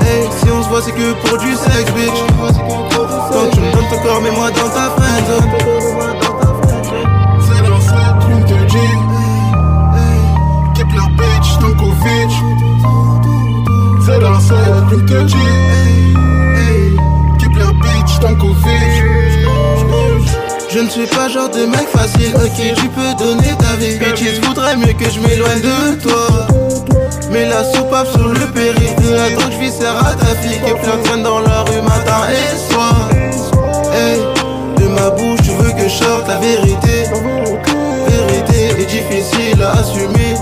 [0.02, 2.20] hey, si on se voit c'est que pour du sexe bitch.
[2.38, 5.50] Quand tu me donnes ton corps mets-moi dans ta friendzone
[7.40, 8.66] C'est dans cette lune de
[10.74, 12.30] keep your bitch Stankovic
[14.04, 15.20] C'est dans cette lune de
[16.58, 16.96] Hey,
[17.38, 19.04] keep your bitch Stankovic
[20.72, 22.32] je ne suis pas genre de mec facile.
[22.54, 26.46] Qui tu peux donner ta vie Bitches voudraient mieux que je m'éloigne de toi
[27.30, 30.98] Mais la soupape sur le périph' de la drogue viscère à ta fille Qui plein
[31.04, 33.08] traîne dans la rue matin et soir.
[34.76, 37.04] De ma bouche tu veux que je sorte la vérité.
[38.08, 40.34] Vérité est difficile à assumer.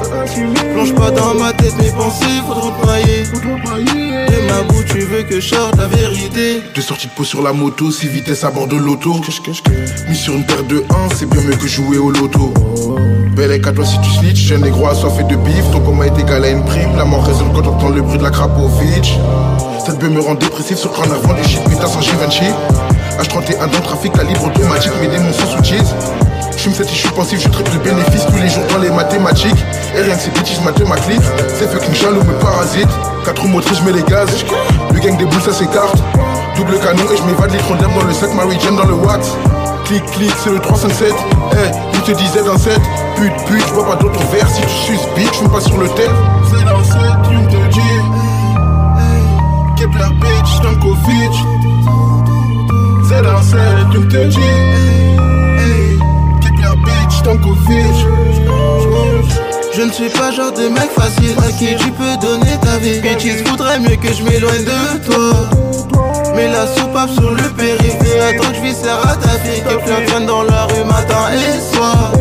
[0.72, 3.24] Plonge pas dans ma tête mes pensées faudront te noyer.
[3.24, 6.62] De ma bouche tu veux que je sorte la vérité.
[6.74, 9.20] Deux sorties de peau sur la moto, 6 vitesses à bord de l'auto.
[10.08, 12.54] Mis sur une paire de 1, c'est bien mieux que jouer au loto.
[13.58, 15.64] Belle à toi si tu snitch, un négro assoiffé de bif.
[15.72, 16.96] Ton coma est égal à une prime.
[16.96, 19.18] La mort résonne quand t'entends le bruit de la Krapovic.
[19.84, 22.44] Cette bœuf me rend dépressif sur le avant du shit, putain sans Givenchy.
[23.20, 25.94] H31 dans le trafic, calibre automatique, mes démons sont sous cheese.
[26.56, 29.64] J'fume cette issue pensif, je triple le bénéfice tous les jours dans les mathématiques.
[29.96, 31.26] Et rien que ces bitches mathématiques,
[31.58, 32.88] c'est fucking jaloux me parasite.
[33.24, 34.28] Quatre roues motrices, je mets les gaz.
[34.94, 35.98] Le gang des boules, ça s'écarte.
[36.56, 39.36] Double canon et je m'évade les d'herbe dans le sac, Mary Jane dans le wax.
[39.84, 41.12] Clic, clic, c'est le 357.
[41.52, 41.56] Eh,
[41.94, 45.08] il te disait dans cette pute, pute, je vois pas d'autre verre si tu suces,
[45.16, 46.10] bitch, j'fume pas sur le tel.
[46.50, 47.80] C'est dans cette lune de G
[48.98, 49.22] Hey,
[49.76, 51.34] keep your bitch Stankovic.
[53.08, 54.40] C'est dans cette lune de G
[55.58, 55.98] Hey,
[56.40, 58.06] keep your bitch Stankovic.
[59.74, 63.00] Je ne suis pas genre de mec facile à qui tu peux donner ta vie.
[63.00, 65.32] Bitches voudraient mieux que je m'éloigne de toi.
[66.34, 69.62] Mais la soupape sur le périph' de la drogue viscère à ta fille.
[69.62, 72.12] Qui traîne dans la rue matin et soir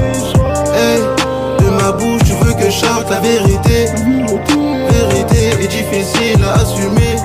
[1.60, 3.86] De ma bouche tu veux que je sorte la vérité.
[4.90, 7.16] Vérité est difficile à assumer.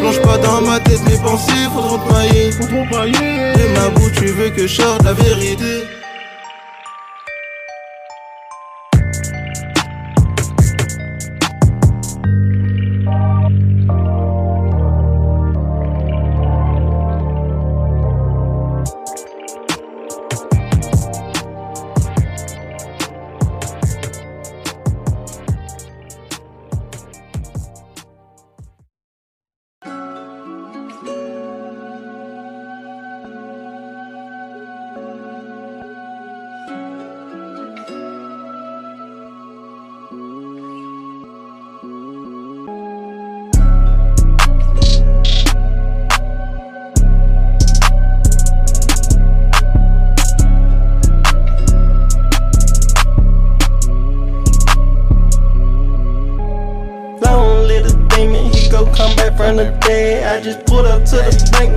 [0.00, 4.50] Plonge pas dans ma tête mes pensées faudront te noyer De ma bouche tu veux
[4.50, 5.99] que je sorte la vérité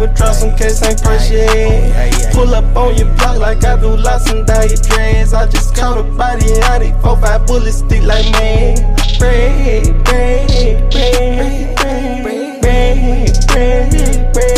[0.04, 2.34] bank, withdraw some cash, ain't yet.
[2.34, 5.34] Pull up on your block like I do lots and your dreads.
[5.34, 8.76] I just caught a body out it, four five bullets stick like man.
[9.20, 13.02] Bread, bread, bread, bread, bread, bread,
[13.48, 13.92] bread,
[14.34, 14.56] bread,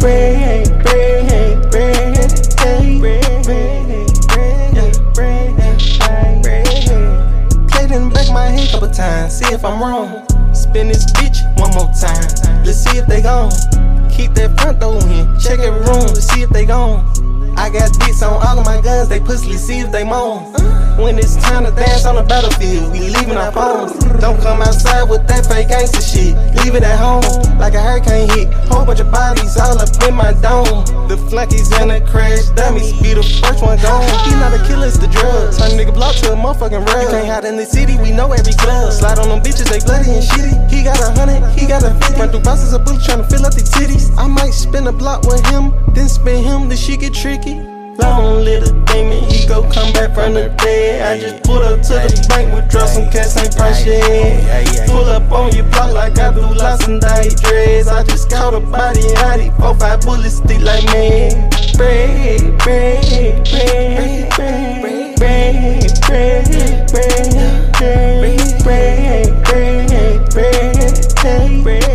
[0.00, 0.22] bread,
[0.82, 1.42] bread, bread,
[6.42, 6.66] bread,
[7.68, 10.37] Played in the back of my head couple times, see if I'm wrong.
[10.68, 12.28] Spin this bitch one more time,
[12.62, 13.50] let's see if they gone.
[14.10, 17.17] Keep that front door in, check every room to see if they gone.
[17.68, 20.40] I got dicks on all of my guns, they pussy, see if they moan.
[20.96, 23.92] When it's time to dance on the battlefield, we leaving our phones.
[24.24, 26.32] Don't come outside with that fake gangster shit.
[26.64, 27.20] Leave it at home,
[27.60, 28.48] like a hurricane hit.
[28.72, 30.80] Whole bunch of bodies all up in my dome.
[31.12, 34.00] The flunkies and the crash dummies be the first one gone.
[34.24, 35.60] He not a killer, it's the drugs.
[35.60, 37.04] Turn nigga block to a motherfucking rug.
[37.04, 38.96] You can't hide in the city, we know every club.
[38.96, 40.56] Slide on them bitches, they bloody and shitty.
[40.72, 42.16] He got a hundred, he got a fifty.
[42.16, 44.08] Run through bosses of bullets trying to fill up these titties.
[44.16, 47.57] I might spin a block with him, then spin him, the shit get tricky.
[47.98, 51.02] Long little demon, he go come back from the dead.
[51.02, 54.88] I just pulled up to the bank, withdraw some cash, ain't price yet.
[54.88, 57.88] Pull up on your block like I do lots and dye dreads.
[57.88, 61.50] I just caught a body out it, four five bullets stick like man.
[61.76, 67.68] Bread, bread, bread, bread, bread, bread, bread, bread, bread,
[68.62, 71.87] bread, bread, bread,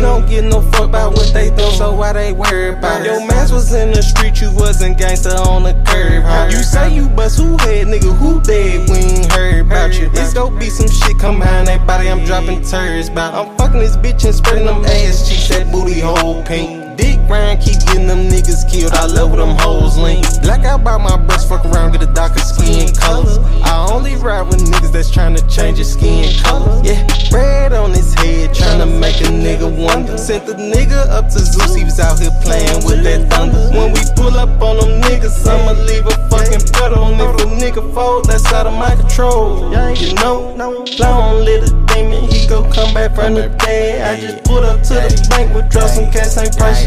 [0.00, 3.04] We don't get no fuck about what they do, so why they worry about it?
[3.04, 6.50] Your mans was in the street, you wasn't gangster on the curb.
[6.50, 8.88] You say you bust who head, nigga, who dead?
[8.88, 10.10] We ain't heard about you.
[10.14, 13.26] It's gon' be some shit come behind that body, I'm dropping turds by.
[13.28, 16.89] I'm fucking this bitch and spreading them ass cheeks, that booty hole pink.
[17.00, 18.92] Dick Ryan keep getting them niggas killed.
[18.92, 20.22] I love them hoes lean.
[20.42, 23.40] Black out by my breast, fuck around, get a darker skin color.
[23.64, 26.82] I only ride with niggas that's trying to change your skin color.
[26.84, 27.00] Yeah,
[27.32, 30.18] red on his head, trying to make a nigga wonder.
[30.18, 33.70] Sent the nigga up to Zeus, he was out here playing with that thunder.
[33.70, 37.04] When we pull up on them niggas, I'ma leave a fucking pedal.
[37.06, 39.72] And if a nigga fold, that's out of my control.
[39.96, 40.54] You know,
[40.98, 44.02] long little demon, he go come back from the dead.
[44.02, 46.84] I just pulled up to the bank, withdraw some cash, ain't price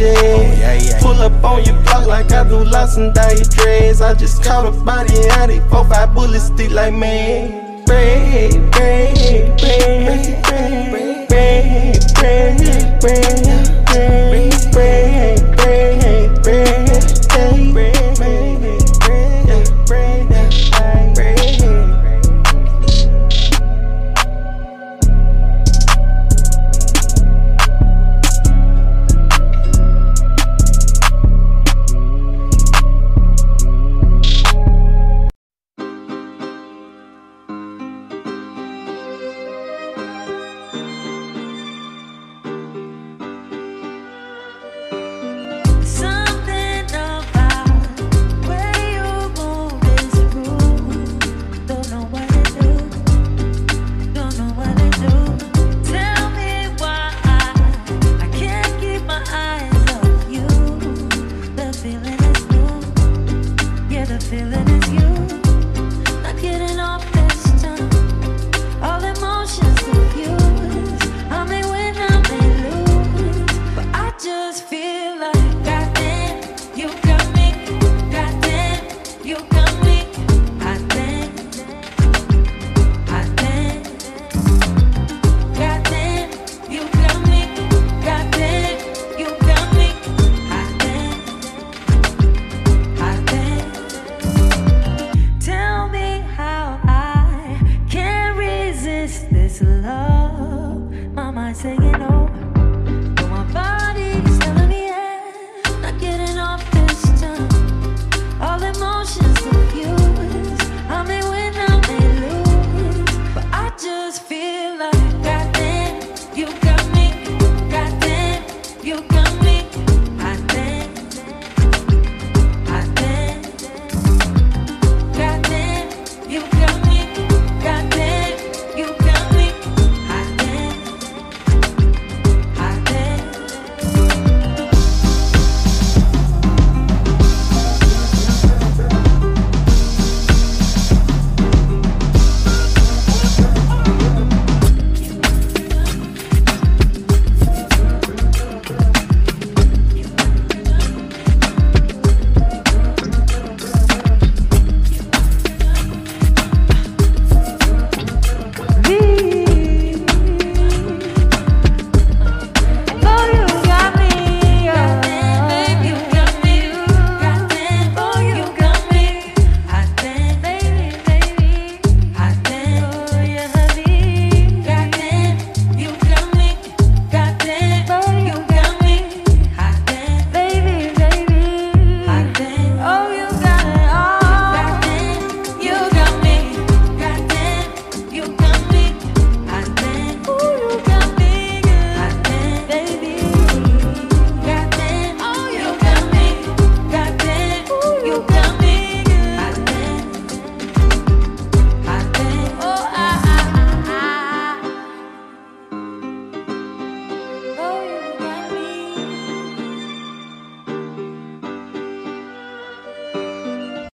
[1.02, 4.02] Pull up on your block like I do lots and dye your dreads.
[4.02, 7.84] I just caught a body out it, four five bullets stick like man.
[7.86, 14.23] Bread, bread, bread, bread, bread, bread, bread, bread.